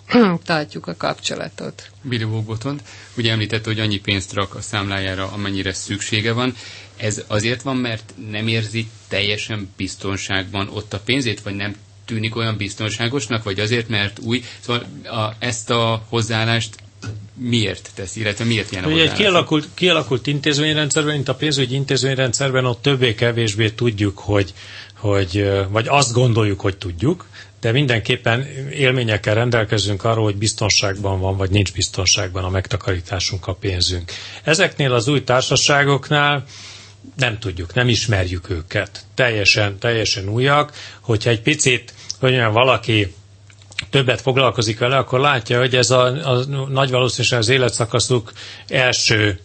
tartjuk 0.46 0.88
a 0.88 0.96
kapcsolatot. 0.98 1.89
Billy 2.01 2.24
Botond, 2.46 2.82
ugye 3.18 3.32
említette, 3.32 3.70
hogy 3.70 3.80
annyi 3.80 4.00
pénzt 4.00 4.34
rak 4.34 4.56
a 4.56 4.62
számlájára, 4.62 5.32
amennyire 5.32 5.74
szüksége 5.74 6.32
van. 6.34 6.56
Ez 7.00 7.24
azért 7.27 7.62
van, 7.62 7.77
mert 7.77 8.13
nem 8.32 8.48
érzi 8.48 8.89
teljesen 9.08 9.70
biztonságban 9.77 10.70
ott 10.74 10.94
a 10.94 11.00
pénzét, 11.00 11.41
vagy 11.41 11.56
nem 11.56 11.75
tűnik 12.06 12.36
olyan 12.36 12.58
biztonságosnak, 12.58 13.44
vagy 13.44 13.60
azért, 13.60 13.88
mert 13.89 14.20
új. 14.20 14.44
Szóval 14.60 14.86
a, 15.03 15.36
ezt 15.39 15.70
a 15.70 16.06
hozzáállást 16.10 16.75
miért 17.34 17.89
tesz, 17.96 18.15
illetve 18.15 18.46
miért 18.46 18.72
ilyen 18.72 18.86
Ugye 18.86 19.01
egy 19.01 19.13
kialakult, 19.13 19.68
kialakult 19.74 20.27
intézményrendszerben, 20.27 21.13
mint 21.13 21.29
a 21.29 21.36
pénzügyi 21.36 21.75
intézményrendszerben, 21.75 22.65
ott 22.65 22.82
többé-kevésbé 22.82 23.70
tudjuk, 23.70 24.18
hogy, 24.18 24.53
hogy, 24.98 25.50
vagy 25.70 25.88
azt 25.88 26.13
gondoljuk, 26.13 26.60
hogy 26.60 26.77
tudjuk, 26.77 27.25
de 27.60 27.72
mindenképpen 27.72 28.48
élményekkel 28.72 29.34
rendelkezünk 29.34 30.03
arról, 30.03 30.24
hogy 30.24 30.36
biztonságban 30.36 31.20
van, 31.20 31.38
vagy 31.38 31.50
nincs 31.50 31.74
biztonságban 31.74 32.44
a 32.44 32.50
megtakarításunk, 32.50 33.48
a 33.48 33.53
pénzünk. 33.53 34.12
Ezeknél 34.44 34.94
az 34.94 35.08
új 35.08 35.24
társaságoknál 35.24 36.44
nem 37.15 37.39
tudjuk, 37.39 37.74
nem 37.74 37.89
ismerjük 37.89 38.50
őket. 38.50 39.06
Teljesen, 39.13 39.77
teljesen 39.77 40.29
újak. 40.29 40.74
Hogyha 41.00 41.29
egy 41.29 41.41
picit, 41.41 41.94
hogy 42.20 42.34
olyan 42.34 42.53
valaki 42.53 43.13
többet 43.89 44.22
foglalkozik 44.22 44.79
vele, 44.79 44.98
akkor 44.98 45.20
látja, 45.20 45.60
hogy 45.60 45.75
ez 45.75 45.91
a, 45.91 46.32
a 46.32 46.46
nagy 46.70 46.89
valószínűség 46.89 47.38
az 47.38 47.50
életszakaszuk 47.50 48.34
első 48.68 49.39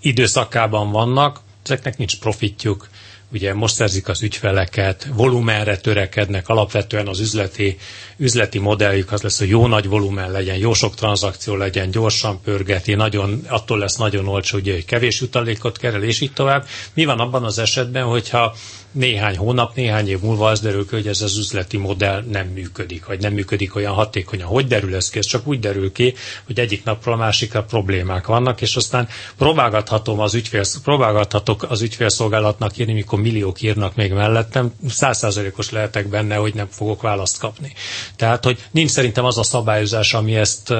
időszakában 0.00 0.90
vannak, 0.90 1.40
ezeknek 1.64 1.96
nincs 1.96 2.18
profitjuk, 2.18 2.88
ugye 3.32 3.54
most 3.54 3.74
szerzik 3.74 4.08
az 4.08 4.22
ügyfeleket, 4.22 5.08
volumenre 5.14 5.76
törekednek, 5.76 6.48
alapvetően 6.48 7.08
az 7.08 7.20
üzleti, 7.20 7.76
üzleti 8.16 8.58
modelljük 8.58 9.12
az 9.12 9.22
lesz, 9.22 9.38
hogy 9.38 9.48
jó 9.48 9.66
nagy 9.66 9.88
volumen 9.88 10.30
legyen, 10.30 10.56
jó 10.56 10.72
sok 10.74 10.94
tranzakció 10.94 11.56
legyen, 11.56 11.90
gyorsan 11.90 12.40
pörgeti, 12.40 12.94
nagyon, 12.94 13.42
attól 13.48 13.78
lesz 13.78 13.96
nagyon 13.96 14.28
olcsó, 14.28 14.58
ugye, 14.58 14.72
hogy 14.72 14.84
kevés 14.84 15.20
utalékot 15.20 15.78
kerel, 15.78 16.02
és 16.02 16.20
így 16.20 16.32
tovább. 16.32 16.66
Mi 16.94 17.04
van 17.04 17.18
abban 17.20 17.44
az 17.44 17.58
esetben, 17.58 18.04
hogyha 18.04 18.54
néhány 18.92 19.36
hónap, 19.36 19.74
néhány 19.76 20.08
év 20.08 20.20
múlva 20.20 20.48
az 20.48 20.60
derül 20.60 20.88
ki, 20.88 20.94
hogy 20.94 21.06
ez 21.06 21.22
az 21.22 21.36
üzleti 21.38 21.76
modell 21.76 22.24
nem 22.30 22.46
működik, 22.46 23.06
vagy 23.06 23.20
nem 23.20 23.32
működik 23.32 23.74
olyan 23.76 23.92
hatékonyan. 23.92 24.48
Hogy 24.48 24.66
derül 24.66 24.94
ez 24.94 25.10
ki? 25.10 25.18
Ez 25.18 25.26
csak 25.26 25.46
úgy 25.46 25.60
derül 25.60 25.92
ki, 25.92 26.14
hogy 26.46 26.60
egyik 26.60 26.84
napról 26.84 27.14
a 27.14 27.16
másikra 27.16 27.62
problémák 27.64 28.26
vannak, 28.26 28.60
és 28.60 28.76
aztán 28.76 29.08
próbálgathatom 29.36 30.20
az 30.20 30.34
ügyfél, 30.34 30.62
próbálgathatok 30.82 31.62
az 31.68 31.82
ügyfélszolgálatnak 31.82 32.78
írni, 32.78 32.92
mikor 32.92 33.20
milliók 33.20 33.62
írnak 33.62 33.94
még 33.94 34.12
mellettem, 34.12 34.72
százszázalékos 34.88 35.70
lehetek 35.70 36.08
benne, 36.08 36.34
hogy 36.34 36.54
nem 36.54 36.68
fogok 36.70 37.02
választ 37.02 37.38
kapni. 37.38 37.72
Tehát, 38.16 38.44
hogy 38.44 38.58
nincs 38.70 38.90
szerintem 38.90 39.24
az 39.24 39.38
a 39.38 39.42
szabályozás, 39.42 40.14
ami 40.14 40.34
ezt 40.34 40.74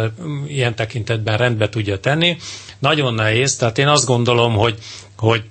ilyen 0.47 0.75
tekintetben 0.75 1.37
rendbe 1.37 1.69
tudja 1.69 1.99
tenni. 2.01 2.37
Nagyon 2.79 3.15
nehéz, 3.15 3.57
tehát 3.57 3.79
én 3.79 3.89
azt 3.89 4.07
gondolom, 4.07 4.55
hogy, 4.55 4.79
hogy 5.17 5.43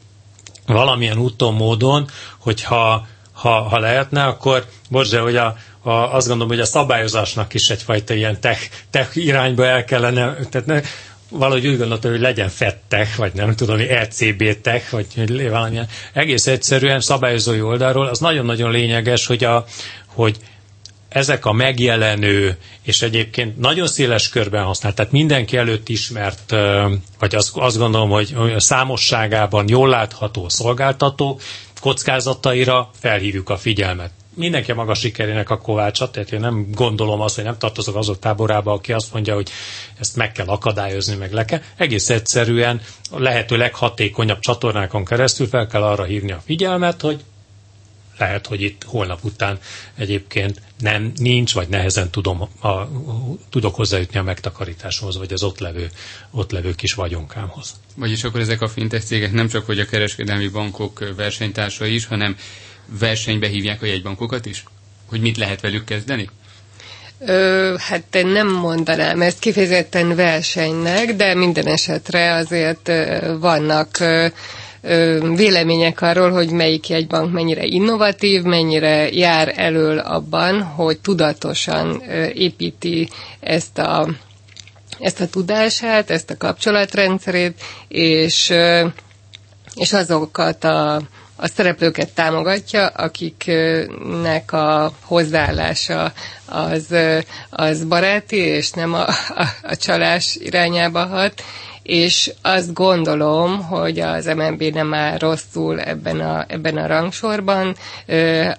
valamilyen 0.74 1.18
úton, 1.18 1.54
módon, 1.54 2.08
hogyha 2.38 3.08
ha, 3.42 3.62
ha 3.62 3.80
lehetne, 3.80 4.24
akkor 4.24 4.66
bocs, 4.90 5.16
hogy 5.16 5.36
a, 5.36 5.56
a, 5.82 5.90
azt 5.92 6.28
gondolom, 6.28 6.52
hogy 6.52 6.60
a 6.62 6.66
szabályozásnak 6.66 7.54
is 7.54 7.70
egyfajta 7.70 8.14
ilyen 8.14 8.40
tech, 8.42 8.70
tech 8.90 9.18
irányba 9.18 9.66
el 9.66 9.84
kellene, 9.84 10.36
tehát 10.50 10.68
ne, 10.68 10.82
valahogy 11.30 11.68
úgy 11.68 11.78
gondoltam, 11.78 12.12
hogy 12.12 12.20
legyen 12.20 12.50
fettek, 12.50 13.16
vagy 13.16 13.34
nem 13.34 13.56
tudom, 13.56 13.80
ECB 13.90 14.62
tech, 14.62 14.92
vagy 14.92 15.06
hogy 15.16 15.50
valamilyen. 15.50 15.88
Egész 16.14 16.48
egyszerűen 16.48 17.00
szabályozói 17.00 17.62
oldalról 17.62 18.08
az 18.08 18.20
nagyon-nagyon 18.20 18.72
lényeges, 18.72 19.26
hogy, 19.26 19.44
a, 19.44 19.66
hogy 20.06 20.38
ezek 21.14 21.46
a 21.46 21.52
megjelenő, 21.52 22.58
és 22.82 23.02
egyébként 23.02 23.58
nagyon 23.58 23.88
széles 23.88 24.30
körben 24.30 24.64
használt, 24.64 24.96
tehát 24.96 25.12
mindenki 25.12 25.58
előtt 25.58 25.90
ismert, 25.90 26.56
vagy 27.20 27.36
azt, 27.36 27.58
azt 27.58 27.78
gondolom, 27.78 28.10
hogy 28.10 28.36
számosságában 28.58 29.66
jól 29.68 29.90
látható 29.90 30.50
szolgáltató 30.50 31.40
kockázataira 31.82 32.90
felhívjuk 33.00 33.50
a 33.50 33.58
figyelmet 33.58 34.12
mindenki 34.36 34.72
a 34.72 34.76
maga 34.76 34.94
sikerének 34.94 35.50
a 35.50 35.58
kovácsa, 35.58 36.10
tehát 36.10 36.32
én 36.32 36.40
nem 36.40 36.68
gondolom 36.72 37.22
azt, 37.22 37.36
hogy 37.36 37.44
nem 37.44 37.58
tartozok 37.58 37.96
azok 37.96 38.20
táborába, 38.20 38.72
aki 38.74 38.94
azt 38.94 39.14
mondja, 39.14 39.34
hogy 39.34 39.50
ezt 40.00 40.16
meg 40.16 40.32
kell 40.32 40.46
akadályozni, 40.48 41.16
meg 41.16 41.32
le 41.34 41.46
kell. 41.46 41.62
Egész 41.78 42.10
egyszerűen 42.10 42.82
a 43.12 43.20
lehető 43.20 43.58
leghatékonyabb 43.58 44.40
csatornákon 44.40 45.06
keresztül 45.06 45.48
fel 45.48 45.68
kell 45.68 45.84
arra 45.84 46.04
hívni 46.04 46.32
a 46.32 46.42
figyelmet, 46.46 47.02
hogy 47.02 47.20
lehet, 48.22 48.48
hogy 48.48 48.62
itt 48.62 48.84
holnap 48.84 49.24
után 49.24 49.60
egyébként 49.96 50.62
nem, 50.80 51.12
nincs, 51.16 51.54
vagy 51.54 51.68
nehezen 51.68 52.10
tudom, 52.10 52.42
a, 52.42 52.88
tudok 53.50 53.76
hozzájutni 53.76 54.20
a 54.20 54.24
megtakarításhoz, 54.24 55.18
vagy 55.18 55.34
az 55.34 55.44
ott 55.44 55.60
levő, 55.60 55.90
ott 56.32 56.52
levő 56.52 56.76
kis 56.76 56.94
vagyonkámhoz. 56.94 57.76
Vagyis 57.96 58.24
akkor 58.24 58.40
ezek 58.40 58.62
a 58.62 58.68
fintech 58.68 59.06
cégek 59.06 59.32
nem 59.32 59.48
csak, 59.48 59.66
hogy 59.66 59.80
a 59.80 59.86
kereskedelmi 59.86 60.48
bankok 60.48 61.14
versenytársai 61.16 61.94
is, 61.94 62.06
hanem 62.06 62.36
versenybe 63.00 63.48
hívják 63.48 63.82
a 63.82 63.86
jegybankokat 63.86 64.46
is? 64.46 64.64
Hogy 65.06 65.22
mit 65.22 65.38
lehet 65.38 65.62
velük 65.62 65.86
kezdeni? 65.86 66.30
Ö, 67.26 67.76
hát 67.78 68.16
én 68.16 68.28
nem 68.28 68.48
mondanám 68.48 69.22
ezt 69.22 69.40
kifejezetten 69.40 70.16
versenynek, 70.16 71.16
de 71.16 71.36
minden 71.36 71.68
esetre 71.68 72.34
azért 72.34 72.88
ö, 72.88 73.36
vannak 73.40 74.00
ö, 74.00 74.28
vélemények 75.36 76.02
arról, 76.02 76.32
hogy 76.32 76.50
melyik 76.52 76.90
jegybank 76.90 77.32
mennyire 77.32 77.64
innovatív, 77.66 78.42
mennyire 78.42 79.10
jár 79.12 79.54
elől 79.56 80.00
abban, 80.00 80.62
hogy 80.62 81.00
tudatosan 81.00 82.02
építi 82.34 83.10
ezt 83.40 83.78
a, 83.78 84.08
ezt 85.00 85.20
a 85.22 85.28
tudását, 85.28 86.10
ezt 86.10 86.30
a 86.30 86.38
kapcsolatrendszerét, 86.38 87.62
és, 87.88 88.54
és 89.76 89.94
azokat 89.94 90.64
a 90.64 91.02
a 91.42 91.48
szereplőket 91.48 92.14
támogatja, 92.14 92.88
akiknek 92.88 94.52
a 94.52 94.92
hozzáállása 95.04 96.14
az, 96.46 96.96
az 97.50 97.84
baráti, 97.84 98.36
és 98.38 98.72
nem 98.72 98.94
a, 98.94 99.08
a, 99.36 99.48
a 99.64 99.76
csalás 99.76 100.36
irányába 100.36 101.06
hat, 101.06 101.44
és 101.92 102.32
azt 102.42 102.74
gondolom, 102.74 103.64
hogy 103.64 104.00
az 104.00 104.26
MNB 104.26 104.62
nem 104.64 104.94
áll 104.94 105.18
rosszul 105.18 105.80
ebben 105.80 106.20
a, 106.20 106.46
ebben 106.48 106.78
a 106.78 106.88
rangsorban. 106.88 107.76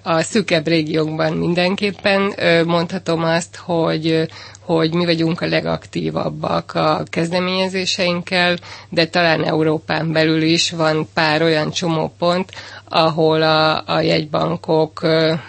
A 0.03 0.21
szükebb 0.21 0.67
régiókban 0.67 1.33
mindenképpen 1.33 2.33
mondhatom 2.65 3.23
azt, 3.23 3.55
hogy, 3.55 4.27
hogy 4.59 4.93
mi 4.93 5.05
vagyunk 5.05 5.41
a 5.41 5.45
legaktívabbak 5.47 6.71
a 6.75 7.03
kezdeményezéseinkkel, 7.09 8.57
de 8.89 9.07
talán 9.07 9.43
Európán 9.43 10.11
belül 10.11 10.41
is 10.41 10.71
van 10.71 11.07
pár 11.13 11.41
olyan 11.41 11.71
csomópont, 11.71 12.51
ahol 12.89 13.41
a, 13.41 13.83
a 13.87 14.01
jegybankok 14.01 15.01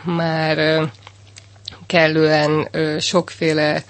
már 0.04 0.82
kellően 1.86 2.68
sokféle 3.00 3.82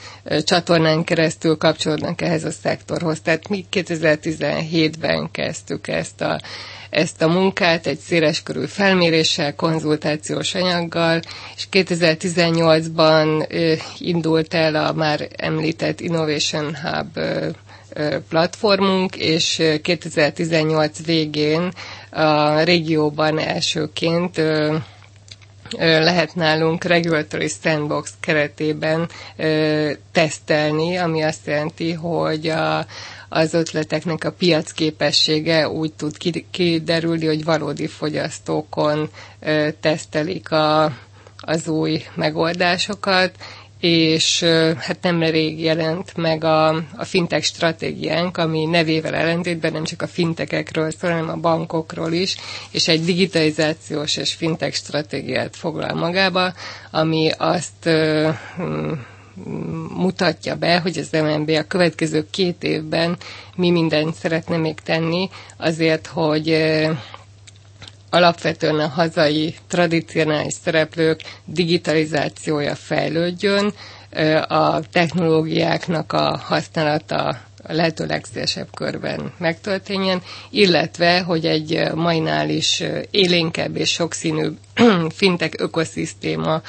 csatornán 0.44 1.04
keresztül 1.04 1.56
kapcsolódnak 1.56 2.20
ehhez 2.22 2.44
a 2.44 2.50
szektorhoz. 2.50 3.20
Tehát 3.20 3.48
mi 3.48 3.64
2017-ben 3.72 5.30
kezdtük 5.30 5.88
ezt 5.88 6.20
a, 6.20 6.40
ezt 6.90 7.22
a 7.22 7.28
munkát 7.28 7.86
egy 7.86 7.98
széleskörű 7.98 8.64
felméréssel, 8.66 9.54
konzultációs 9.54 10.54
anyaggal, 10.54 11.20
és 11.56 11.66
2018-ban 11.72 13.46
indult 13.98 14.54
el 14.54 14.74
a 14.74 14.92
már 14.92 15.28
említett 15.36 16.00
Innovation 16.00 16.76
Hub 16.76 17.18
platformunk, 18.28 19.16
és 19.16 19.62
2018 19.82 21.04
végén 21.04 21.72
a 22.10 22.60
régióban 22.60 23.38
elsőként 23.38 24.40
lehet 25.78 26.34
nálunk 26.34 26.84
regulatory 26.84 27.48
sandbox 27.62 28.12
keretében 28.20 29.08
tesztelni, 30.12 30.96
ami 30.96 31.22
azt 31.22 31.46
jelenti, 31.46 31.92
hogy 31.92 32.48
a, 32.48 32.86
az 33.28 33.54
ötleteknek 33.54 34.24
a 34.24 34.32
piacképessége 34.32 35.68
úgy 35.68 35.92
tud 35.92 36.16
kiderülni, 36.50 37.26
hogy 37.26 37.44
valódi 37.44 37.86
fogyasztókon 37.86 39.10
tesztelik 39.80 40.50
a, 40.50 40.92
az 41.40 41.68
új 41.68 42.02
megoldásokat, 42.14 43.32
és 43.86 44.42
hát 44.78 44.98
nem 45.02 45.22
rég 45.22 45.60
jelent 45.60 46.16
meg 46.16 46.44
a, 46.44 46.68
a 46.74 47.04
fintech 47.04 47.42
stratégiánk, 47.44 48.36
ami 48.36 48.64
nevével 48.64 49.14
ellentétben 49.14 49.72
nem 49.72 49.84
csak 49.84 50.02
a 50.02 50.06
fintekekről 50.06 50.90
szól, 50.90 51.10
hanem 51.10 51.28
a 51.28 51.36
bankokról 51.36 52.12
is, 52.12 52.36
és 52.70 52.88
egy 52.88 53.04
digitalizációs 53.04 54.16
és 54.16 54.32
fintech 54.34 54.74
stratégiát 54.74 55.56
foglal 55.56 55.94
magába, 55.94 56.52
ami 56.90 57.30
azt 57.38 57.90
mutatja 59.96 60.54
be, 60.56 60.78
hogy 60.80 60.98
az 60.98 61.08
MNB 61.12 61.48
a 61.48 61.62
következő 61.66 62.26
két 62.30 62.62
évben 62.62 63.16
mi 63.56 63.70
mindent 63.70 64.14
szeretne 64.14 64.56
még 64.56 64.80
tenni 64.80 65.28
azért, 65.56 66.06
hogy 66.06 66.48
alapvetően 68.14 68.78
a 68.78 68.88
hazai 68.88 69.54
tradicionális 69.68 70.54
szereplők 70.64 71.20
digitalizációja 71.44 72.74
fejlődjön, 72.74 73.72
a 74.48 74.80
technológiáknak 74.80 76.12
a 76.12 76.36
használata 76.36 77.38
a 77.66 77.72
lehető 77.72 78.06
legszélesebb 78.06 78.68
körben 78.74 79.32
megtörténjen, 79.38 80.22
illetve, 80.50 81.20
hogy 81.20 81.46
egy 81.46 81.80
mainál 81.94 82.50
is 82.50 82.82
élénkebb 83.10 83.76
és 83.76 83.90
sokszínű 83.90 84.48
fintek 85.20 85.54
ökoszisztéma 85.60 86.62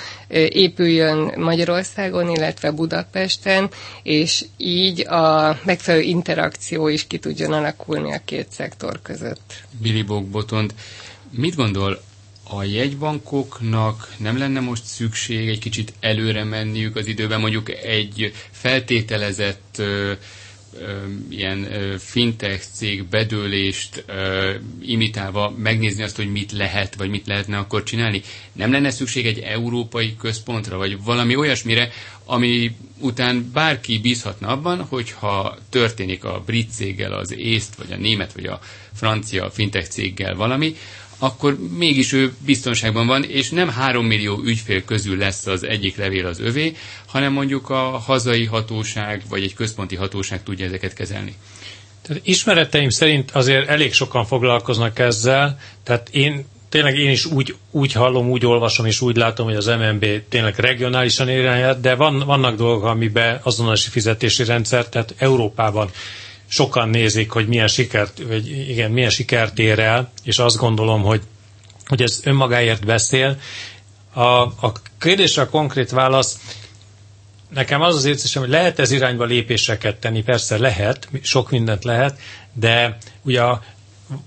épüljön 0.50 1.34
Magyarországon, 1.38 2.30
illetve 2.30 2.72
Budapesten, 2.72 3.70
és 4.04 4.46
így 4.58 5.08
a 5.08 5.58
megfelelő 5.64 6.04
interakció 6.04 6.88
is 6.88 7.08
ki 7.08 7.18
tudjon 7.20 7.54
alakulni 7.54 8.14
a 8.14 8.22
két 8.26 8.48
szektor 8.52 9.00
között. 9.02 9.54
Billy 9.82 10.02
Bogbotont 10.02 10.74
Mit 11.32 11.56
gondol, 11.56 12.02
a 12.50 12.64
jegybankoknak 12.64 14.14
nem 14.18 14.38
lenne 14.38 14.60
most 14.60 14.84
szükség 14.86 15.48
egy 15.50 15.60
kicsit 15.60 15.94
előre 16.00 16.44
menniük 16.44 16.96
az 16.96 17.08
időben, 17.08 17.40
mondjuk 17.40 17.70
egy 17.70 18.34
feltételezett 18.52 19.76
ö, 19.78 20.12
ö, 20.80 21.04
ilyen 21.30 21.74
ö, 21.74 21.96
fintech 21.98 22.64
cég 22.74 23.04
bedőlést 23.06 24.04
ö, 24.08 24.54
imitálva 24.82 25.54
megnézni 25.58 26.04
azt, 26.04 26.16
hogy 26.16 26.32
mit 26.32 26.52
lehet, 26.52 26.96
vagy 26.96 27.10
mit 27.10 27.28
lehetne 27.28 27.58
akkor 27.58 27.84
csinálni? 27.84 28.22
Nem 28.54 28.72
lenne 28.72 28.90
szükség 28.92 29.26
egy 29.26 29.40
európai 29.40 30.16
központra, 30.20 30.78
vagy 30.78 31.04
valami 31.04 31.36
olyasmire, 31.36 31.90
ami 32.26 32.76
után 33.00 33.50
bárki 33.54 34.00
bízhatna 34.00 34.48
abban, 34.48 34.82
hogyha 34.84 35.58
történik 35.70 36.24
a 36.24 36.44
brit 36.46 36.72
céggel, 36.72 37.14
az 37.14 37.34
észt, 37.38 37.76
vagy 37.76 37.92
a 37.92 37.98
német, 37.98 38.34
vagy 38.34 38.46
a 38.46 38.60
francia 38.94 39.50
fintech 39.52 39.90
céggel 39.90 40.36
valami, 40.36 40.76
akkor 41.20 41.58
mégis 41.78 42.12
ő 42.14 42.34
biztonságban 42.46 43.08
van, 43.08 43.24
és 43.24 43.50
nem 43.50 43.70
három 43.70 44.06
millió 44.06 44.40
ügyfél 44.44 44.84
közül 44.86 45.18
lesz 45.18 45.46
az 45.48 45.64
egyik 45.64 45.98
levél 45.98 46.26
az 46.26 46.40
övé, 46.40 46.76
hanem 47.06 47.34
mondjuk 47.34 47.70
a 47.70 47.98
hazai 47.98 48.46
hatóság, 48.46 49.22
vagy 49.30 49.44
egy 49.44 49.54
központi 49.54 49.96
hatóság 49.96 50.44
tudja 50.44 50.66
ezeket 50.66 50.94
kezelni. 50.94 51.36
Tehát 52.02 52.22
ismereteim 52.26 52.90
szerint 52.90 53.32
azért 53.32 53.68
elég 53.70 53.94
sokan 53.94 54.26
foglalkoznak 54.26 55.00
ezzel, 55.00 55.60
tehát 55.84 56.10
én 56.12 56.46
tényleg 56.70 56.98
én 56.98 57.10
is 57.12 57.26
úgy, 57.26 57.56
úgy 57.72 57.92
hallom, 57.92 58.30
úgy 58.30 58.46
olvasom, 58.46 58.86
és 58.86 59.02
úgy 59.02 59.16
látom, 59.16 59.46
hogy 59.46 59.56
az 59.56 59.66
MNB 59.66 60.06
tényleg 60.30 60.60
regionálisan 60.60 61.30
irányát, 61.30 61.80
de 61.82 61.96
van, 61.96 62.20
vannak 62.20 62.56
dolgok, 62.56 62.84
amiben 62.86 63.40
azonosi 63.44 63.90
fizetési 63.90 64.44
rendszer, 64.44 64.90
tehát 64.90 65.14
Európában 65.18 65.90
sokan 66.48 66.90
nézik, 66.90 67.32
hogy 67.32 67.48
milyen 67.48 67.68
sikert, 67.68 68.22
vagy 68.28 68.48
igen, 68.70 68.92
milyen 68.92 69.10
sikert 69.10 69.60
ér 69.60 69.80
el, 69.80 70.12
és 70.24 70.40
azt 70.40 70.58
gondolom, 70.58 71.02
hogy, 71.02 71.22
hogy 71.86 72.02
ez 72.02 72.20
önmagáért 72.24 72.86
beszél. 72.86 73.38
A, 74.14 74.22
a 74.42 74.72
kérdésre 75.00 75.42
a 75.42 75.50
konkrét 75.50 75.90
válasz, 75.92 76.40
nekem 77.50 77.82
az 77.82 77.96
az 77.96 78.06
érzésem, 78.06 78.42
hogy 78.42 78.52
lehet 78.52 78.80
ez 78.80 78.92
irányba 78.92 79.24
lépéseket 79.26 79.96
tenni, 80.00 80.24
persze 80.24 80.58
lehet, 80.58 81.10
sok 81.22 81.50
mindent 81.50 81.84
lehet, 81.84 82.20
de 82.54 82.98
ugye 83.22 83.42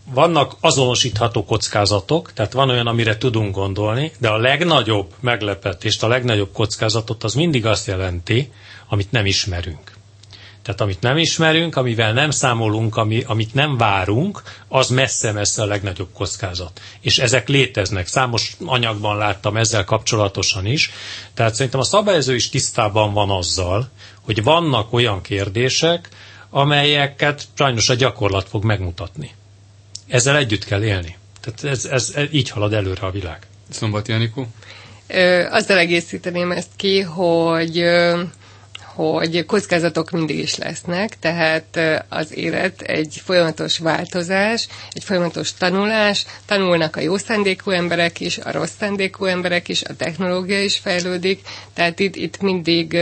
vannak 0.04 0.56
azonosítható 0.60 1.44
kockázatok, 1.44 2.32
tehát 2.32 2.52
van 2.52 2.68
olyan, 2.70 2.86
amire 2.86 3.18
tudunk 3.18 3.54
gondolni, 3.54 4.12
de 4.18 4.28
a 4.28 4.36
legnagyobb 4.36 5.14
meglepetést, 5.20 6.02
a 6.02 6.08
legnagyobb 6.08 6.52
kockázatot 6.52 7.24
az 7.24 7.34
mindig 7.34 7.66
azt 7.66 7.86
jelenti, 7.86 8.52
amit 8.88 9.10
nem 9.10 9.26
ismerünk. 9.26 9.97
Tehát 10.68 10.82
amit 10.82 11.00
nem 11.00 11.16
ismerünk, 11.16 11.76
amivel 11.76 12.12
nem 12.12 12.30
számolunk, 12.30 12.96
ami, 12.96 13.22
amit 13.26 13.54
nem 13.54 13.76
várunk, 13.76 14.42
az 14.68 14.88
messze-messze 14.88 15.62
a 15.62 15.66
legnagyobb 15.66 16.08
kockázat. 16.14 16.80
És 17.00 17.18
ezek 17.18 17.48
léteznek. 17.48 18.06
Számos 18.06 18.56
anyagban 18.64 19.16
láttam 19.16 19.56
ezzel 19.56 19.84
kapcsolatosan 19.84 20.66
is. 20.66 20.90
Tehát 21.34 21.54
szerintem 21.54 21.80
a 21.80 21.84
szabályozó 21.84 22.32
is 22.32 22.48
tisztában 22.48 23.12
van 23.12 23.30
azzal, 23.30 23.88
hogy 24.20 24.42
vannak 24.42 24.92
olyan 24.92 25.20
kérdések, 25.20 26.08
amelyeket 26.50 27.44
sajnos 27.54 27.88
a 27.88 27.94
gyakorlat 27.94 28.48
fog 28.48 28.64
megmutatni. 28.64 29.30
Ezzel 30.08 30.36
együtt 30.36 30.64
kell 30.64 30.82
élni. 30.82 31.16
Tehát 31.40 31.64
ez, 31.64 31.84
ez, 31.84 32.12
ez 32.14 32.28
így 32.32 32.50
halad 32.50 32.72
előre 32.72 33.06
a 33.06 33.10
világ. 33.10 33.46
Szombati 33.70 34.12
Anikó? 34.12 34.46
Azzal 35.50 35.78
egészíteném 35.78 36.50
ezt 36.52 36.70
ki, 36.76 37.00
hogy 37.00 37.84
hogy 38.98 39.44
kockázatok 39.46 40.10
mindig 40.10 40.38
is 40.38 40.56
lesznek, 40.56 41.18
tehát 41.18 41.80
az 42.08 42.36
élet 42.36 42.80
egy 42.80 43.20
folyamatos 43.24 43.78
változás, 43.78 44.68
egy 44.92 45.04
folyamatos 45.04 45.54
tanulás, 45.54 46.26
tanulnak 46.46 46.96
a 46.96 47.00
jó 47.00 47.16
szándékú 47.16 47.70
emberek 47.70 48.20
is, 48.20 48.38
a 48.38 48.52
rossz 48.52 48.72
szándékú 48.78 49.24
emberek 49.24 49.68
is, 49.68 49.82
a 49.82 49.96
technológia 49.96 50.62
is 50.62 50.76
fejlődik, 50.78 51.40
tehát 51.74 51.98
itt, 51.98 52.16
itt 52.16 52.40
mindig 52.40 52.96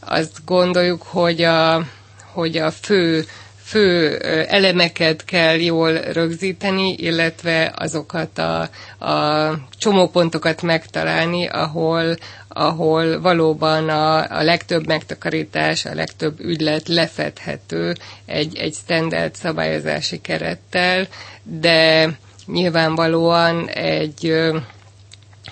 azt 0.00 0.44
gondoljuk, 0.44 1.02
hogy 1.02 1.42
a, 1.42 1.86
hogy 2.32 2.56
a 2.56 2.70
fő 2.70 3.24
fő 3.64 4.16
elemeket 4.48 5.24
kell 5.24 5.60
jól 5.60 5.92
rögzíteni, 6.00 6.92
illetve 6.98 7.72
azokat 7.76 8.38
a, 8.38 8.60
a 9.06 9.50
csomópontokat 9.78 10.62
megtalálni, 10.62 11.46
ahol, 11.46 12.16
ahol 12.48 13.20
valóban 13.20 13.88
a, 13.88 14.16
a 14.38 14.42
legtöbb 14.42 14.86
megtakarítás, 14.86 15.84
a 15.84 15.94
legtöbb 15.94 16.40
ügylet 16.40 16.88
lefedhető 16.88 17.94
egy, 18.26 18.56
egy 18.56 18.74
standard 18.74 19.34
szabályozási 19.34 20.20
kerettel, 20.20 21.06
de 21.42 22.08
nyilvánvalóan 22.46 23.68
egy 23.68 24.32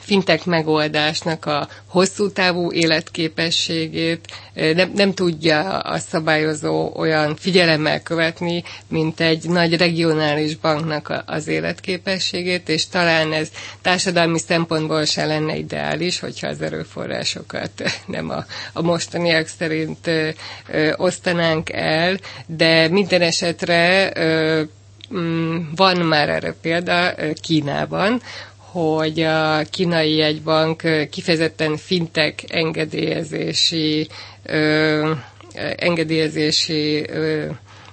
fintek 0.03 0.45
megoldásnak 0.45 1.47
a 1.47 1.69
hosszú 1.87 2.31
távú 2.31 2.73
életképességét 2.73 4.27
nem, 4.55 4.93
nem 4.95 5.15
tudja 5.15 5.79
a 5.79 5.99
szabályozó 5.99 6.93
olyan 6.97 7.37
figyelemmel 7.37 8.03
követni, 8.03 8.63
mint 8.89 9.21
egy 9.21 9.49
nagy 9.49 9.77
regionális 9.77 10.57
banknak 10.57 11.23
az 11.27 11.49
életképességét, 11.49 12.69
és 12.69 12.89
talán 12.89 13.33
ez 13.33 13.49
társadalmi 13.83 14.39
szempontból 14.39 15.05
se 15.05 15.25
lenne 15.25 15.57
ideális, 15.57 16.21
hogyha 16.21 16.49
az 16.49 16.63
erőforrásokat 16.63 17.71
nem 18.07 18.31
a, 18.31 18.45
a 18.73 18.83
mostaniak 18.83 19.47
szerint 19.47 20.07
ö, 20.07 20.29
ö, 20.69 20.93
osztanánk 20.97 21.73
el, 21.73 22.19
de 22.47 22.89
minden 22.89 23.23
esetre 23.23 24.11
ö, 24.15 24.63
mm, 25.15 25.57
van 25.77 25.97
már 25.97 26.29
erre 26.29 26.55
példa 26.63 27.15
Kínában, 27.41 28.23
hogy 28.73 29.21
a 29.21 29.63
kínai 29.71 30.15
jegybank 30.17 30.83
kifejezetten 31.11 31.77
fintek 31.77 32.45
engedélyezési, 32.49 34.09
ö, 34.43 35.13
engedélyezési 35.77 37.05
ö, 37.09 37.47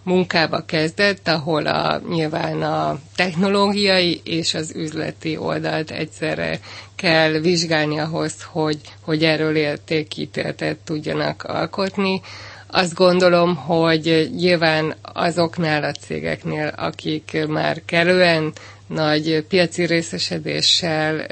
munkába 0.03 0.65
kezdett, 0.65 1.27
ahol 1.27 1.65
a, 1.65 2.01
nyilván 2.09 2.61
a 2.61 2.99
technológiai 3.15 4.21
és 4.23 4.53
az 4.53 4.71
üzleti 4.75 5.37
oldalt 5.37 5.91
egyszerre 5.91 6.59
kell 6.95 7.31
vizsgálni 7.31 7.99
ahhoz, 7.99 8.33
hogy, 8.51 8.77
hogy 9.01 9.23
erről 9.23 9.55
értékítéletet 9.55 10.77
tudjanak 10.77 11.43
alkotni. 11.43 12.21
Azt 12.67 12.93
gondolom, 12.93 13.55
hogy 13.55 14.29
nyilván 14.35 14.95
azoknál 15.01 15.83
a 15.83 15.91
cégeknél, 15.91 16.73
akik 16.77 17.37
már 17.47 17.81
kellően 17.85 18.53
nagy 18.89 19.45
piaci 19.49 19.85
részesedéssel 19.85 21.25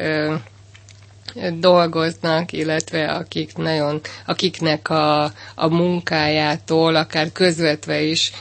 dolgoznak, 1.60 2.52
illetve 2.52 3.06
akik 3.12 3.56
nagyon, 3.58 4.02
akiknek 4.26 4.90
a, 4.90 5.24
a 5.56 5.68
munkájától 5.68 6.96
akár 6.96 7.32
közvetve 7.32 8.02
is 8.02 8.32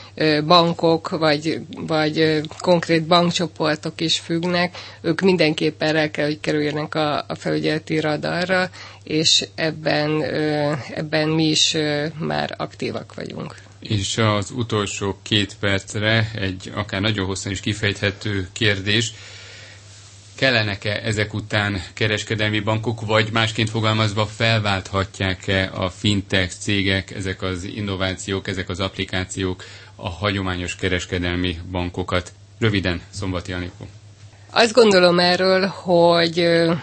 bankok 0.45 1.09
vagy, 1.09 1.59
vagy 1.77 2.41
konkrét 2.59 3.03
bankcsoportok 3.07 4.01
is 4.01 4.19
függnek, 4.19 4.77
ők 5.01 5.21
mindenképpen 5.21 5.95
el 5.95 6.11
kell, 6.11 6.25
hogy 6.25 6.39
kerüljenek 6.39 6.95
a, 6.95 7.17
a 7.27 7.35
felügyeleti 7.35 7.99
radarra, 7.99 8.69
és 9.03 9.47
ebben, 9.55 10.23
ebben 10.93 11.29
mi 11.29 11.43
is 11.43 11.77
már 12.19 12.53
aktívak 12.57 13.13
vagyunk. 13.15 13.66
És 13.79 14.17
az 14.17 14.51
utolsó 14.51 15.17
két 15.21 15.55
percre 15.59 16.31
egy 16.35 16.71
akár 16.75 17.01
nagyon 17.01 17.25
hosszan 17.25 17.51
is 17.51 17.59
kifejthető 17.59 18.47
kérdés. 18.51 19.13
Kellenek-e 20.35 21.01
ezek 21.03 21.33
után 21.33 21.83
kereskedelmi 21.93 22.59
bankok, 22.59 23.01
vagy 23.05 23.29
másként 23.31 23.69
fogalmazva 23.69 24.25
felválthatják-e 24.25 25.69
a 25.73 25.89
fintech 25.89 26.53
cégek, 26.59 27.11
ezek 27.11 27.41
az 27.41 27.63
innovációk, 27.63 28.47
ezek 28.47 28.69
az 28.69 28.79
applikációk 28.79 29.63
a 29.95 30.09
hagyományos 30.09 30.75
kereskedelmi 30.75 31.57
bankokat? 31.71 32.33
Röviden, 32.59 33.01
Szombati 33.09 33.51
Anikó. 33.53 33.87
Azt 34.51 34.73
gondolom 34.73 35.19
erről, 35.19 35.65
hogy 35.65 36.39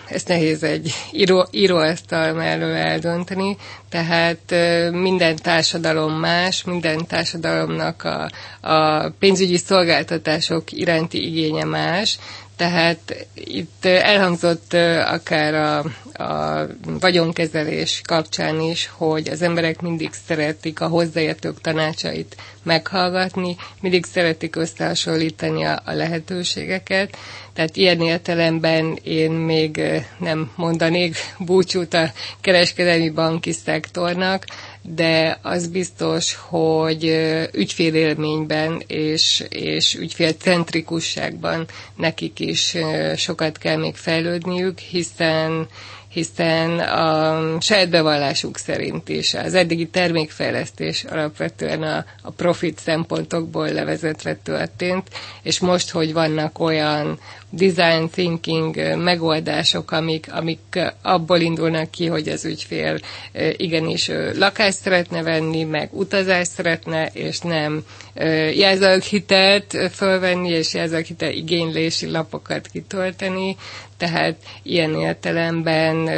ezt 0.09 0.29
nehéz 0.29 0.63
egy 0.63 0.95
író, 1.13 1.47
íróasztal 1.51 2.33
mellől 2.33 2.75
eldönteni, 2.75 3.57
tehát 3.89 4.55
minden 4.91 5.37
társadalom 5.37 6.13
más, 6.13 6.65
minden 6.65 7.07
társadalomnak 7.07 8.03
a, 8.05 8.31
a 8.71 9.09
pénzügyi 9.19 9.57
szolgáltatások 9.57 10.73
iránti 10.73 11.27
igénye 11.27 11.65
más, 11.65 12.19
tehát 12.57 13.27
itt 13.35 13.85
elhangzott 13.85 14.73
akár 15.07 15.55
a, 15.55 15.79
a 16.25 16.67
vagyonkezelés 17.01 18.01
kapcsán 18.05 18.61
is, 18.61 18.91
hogy 18.97 19.29
az 19.29 19.43
emberek 19.43 19.81
mindig 19.81 20.11
szeretik 20.27 20.81
a 20.81 20.87
hozzáértők 20.89 21.61
tanácsait 21.61 22.37
meghallgatni, 22.63 23.57
mindig 23.81 24.05
szeretik 24.05 24.57
összehasonlítani 24.57 25.65
a, 25.65 25.83
a 25.85 25.93
lehetőségeket. 25.93 27.17
Tehát 27.53 27.77
ilyen 27.77 28.01
értelemben 28.01 28.99
én 29.03 29.31
még 29.31 29.81
nem 30.19 30.51
mondanék 30.57 31.17
búcsút 31.39 31.95
a 31.95 32.13
kereskedelmi 32.41 33.11
banki 33.11 33.53
szektornak, 33.53 34.45
de 34.87 35.39
az 35.43 35.69
biztos, 35.69 36.35
hogy 36.35 37.05
ügyfélélményben 37.53 38.83
és, 38.87 39.45
és 39.49 39.95
ügyfélcentrikusságban 39.95 41.67
nekik 41.97 42.41
is 42.41 42.77
sokat 43.17 43.59
kell 43.59 43.77
még 43.77 43.95
fejlődniük, 43.97 44.79
hiszen 44.79 45.69
hiszen 46.15 46.79
a 46.79 47.61
saját 47.61 47.89
bevallásuk 47.91 48.57
szerint 48.59 49.09
is 49.09 49.35
az 49.35 49.55
eddigi 49.55 49.87
termékfejlesztés 49.89 51.05
alapvetően 51.05 51.83
a, 51.83 52.05
a 52.23 52.31
profit 52.31 52.79
szempontokból 52.79 53.69
levezetve 53.69 54.35
történt, 54.35 55.09
és 55.43 55.59
most, 55.61 55.91
hogy 55.91 56.13
vannak 56.13 56.59
olyan 56.59 57.19
design 57.51 58.09
thinking 58.11 58.97
megoldások, 58.97 59.91
amik, 59.91 60.33
amik 60.33 60.79
abból 61.03 61.39
indulnak 61.41 61.91
ki, 61.91 62.07
hogy 62.07 62.29
az 62.29 62.45
ügyfél 62.45 62.99
igenis 63.57 64.11
lakást 64.39 64.79
szeretne 64.79 65.23
venni, 65.23 65.65
meg 65.65 65.89
utazást 65.93 66.51
szeretne, 66.51 67.07
és 67.13 67.39
nem 67.41 67.85
jelzőhitelt 68.55 69.77
fölvenni, 69.93 70.49
és 70.49 70.75
jelzőhitel 70.75 71.31
igénylési 71.33 72.11
lapokat 72.11 72.67
kitölteni, 72.67 73.57
tehát 74.05 74.37
ilyen 74.63 74.95
értelemben 74.95 76.09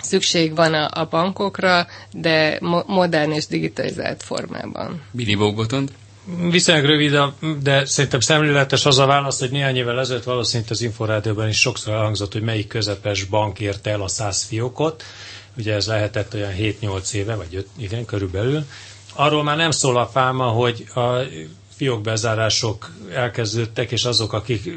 szükség 0.00 0.54
van 0.54 0.74
a, 0.74 0.88
a 1.00 1.06
bankokra, 1.10 1.86
de 2.12 2.58
mo- 2.60 2.86
modern 2.86 3.30
és 3.30 3.46
digitalizált 3.46 4.22
formában. 4.22 5.02
Billy 5.10 5.34
Bogotond? 5.34 5.92
Viszonylag 6.50 6.84
rövid, 6.84 7.18
de 7.62 7.84
szerintem 7.84 8.20
szemléletes 8.20 8.86
az 8.86 8.98
a 8.98 9.06
válasz, 9.06 9.38
hogy 9.38 9.50
néhány 9.50 9.76
évvel 9.76 9.98
ezelőtt 10.00 10.24
valószínűleg 10.24 10.70
az 10.70 10.80
Inforádióban 10.80 11.48
is 11.48 11.60
sokszor 11.60 11.94
elhangzott, 11.94 12.32
hogy 12.32 12.42
melyik 12.42 12.66
közepes 12.66 13.24
bank 13.24 13.60
érte 13.60 13.90
el 13.90 14.02
a 14.02 14.08
száz 14.08 14.42
fiókot. 14.42 15.04
Ugye 15.56 15.74
ez 15.74 15.86
lehetett 15.86 16.34
olyan 16.34 16.52
7-8 16.58 17.12
éve, 17.12 17.34
vagy 17.34 17.54
5, 17.54 17.66
igen, 17.76 18.04
körülbelül. 18.04 18.64
Arról 19.14 19.42
már 19.42 19.56
nem 19.56 19.70
szól 19.70 19.96
a 19.98 20.06
fáma, 20.06 20.44
hogy 20.44 20.84
a 20.94 21.16
fiókbezárások 21.78 22.90
elkezdődtek, 23.14 23.90
és 23.90 24.04
azok, 24.04 24.32
akik 24.32 24.70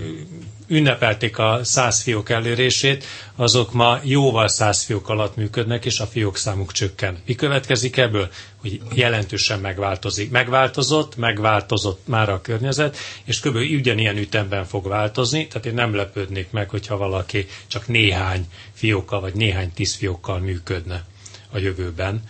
ünnepelték 0.68 1.38
a 1.38 1.60
száz 1.64 2.02
fiók 2.02 2.30
elérését, 2.30 3.04
azok 3.36 3.74
ma 3.74 4.00
jóval 4.04 4.48
száz 4.48 4.84
fiók 4.84 5.10
alatt 5.10 5.36
működnek, 5.36 5.86
és 5.86 6.00
a 6.00 6.06
fiók 6.06 6.38
számuk 6.38 6.72
csökken. 6.72 7.18
Mi 7.26 7.36
következik 7.36 7.98
ebből? 7.98 8.30
Hogy 8.58 8.82
jelentősen 8.94 9.60
megváltozik. 9.60 10.32
Megváltozott, 10.32 11.16
megváltozott 11.18 12.08
már 12.08 12.30
a 12.30 12.42
környezet, 12.42 12.98
és 13.24 13.40
kb. 13.40 13.56
ugyanilyen 13.56 14.18
ütemben 14.18 14.66
fog 14.66 14.88
változni, 14.88 15.48
tehát 15.48 15.66
én 15.66 15.74
nem 15.74 15.96
lepődnék 15.96 16.52
meg, 16.52 16.70
hogyha 16.70 16.98
valaki 16.98 17.48
csak 17.68 17.88
néhány 17.88 18.46
fiókkal, 18.74 19.20
vagy 19.22 19.34
néhány 19.34 19.72
tíz 19.74 19.96
fiókkal 19.96 20.40
működne 20.40 21.04
a 21.52 21.58
jövőben, 21.58 22.22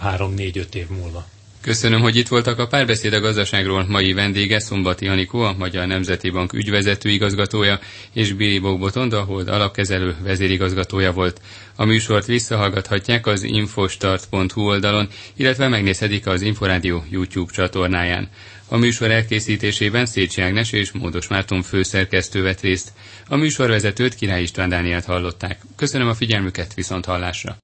három-négy-öt 0.00 0.74
év 0.74 0.88
múlva. 0.88 1.26
Köszönöm, 1.62 2.00
hogy 2.00 2.16
itt 2.16 2.28
voltak 2.28 2.58
a 2.58 2.66
párbeszéd 2.66 3.12
a 3.12 3.20
gazdaságról. 3.20 3.84
Mai 3.88 4.12
vendége 4.12 4.58
Szombati 4.58 5.08
Anikó, 5.08 5.40
a 5.40 5.54
Magyar 5.58 5.86
Nemzeti 5.86 6.30
Bank 6.30 6.52
ügyvezető 6.52 7.08
igazgatója, 7.08 7.78
és 8.12 8.32
Biri 8.32 8.58
Bogbotonda, 8.58 9.20
a 9.20 9.50
alapkezelő 9.50 10.16
vezérigazgatója 10.22 11.12
volt. 11.12 11.40
A 11.76 11.84
műsort 11.84 12.26
visszahallgathatják 12.26 13.26
az 13.26 13.42
infostart.hu 13.42 14.60
oldalon, 14.60 15.08
illetve 15.36 15.68
megnézhetik 15.68 16.26
az 16.26 16.42
Inforádió 16.42 17.04
YouTube 17.10 17.52
csatornáján. 17.52 18.28
A 18.68 18.76
műsor 18.76 19.10
elkészítésében 19.10 20.06
Szécsi 20.06 20.40
Ágnes 20.40 20.72
és 20.72 20.92
Módos 20.92 21.28
Márton 21.28 21.62
főszerkesztő 21.62 22.42
vett 22.42 22.60
részt. 22.60 22.92
A 23.28 23.36
műsorvezetőt 23.36 24.14
Király 24.14 24.42
István 24.42 24.68
Dánielt 24.68 25.04
hallották. 25.04 25.60
Köszönöm 25.76 26.08
a 26.08 26.14
figyelmüket, 26.14 26.74
viszont 26.74 27.04
hallásra! 27.04 27.58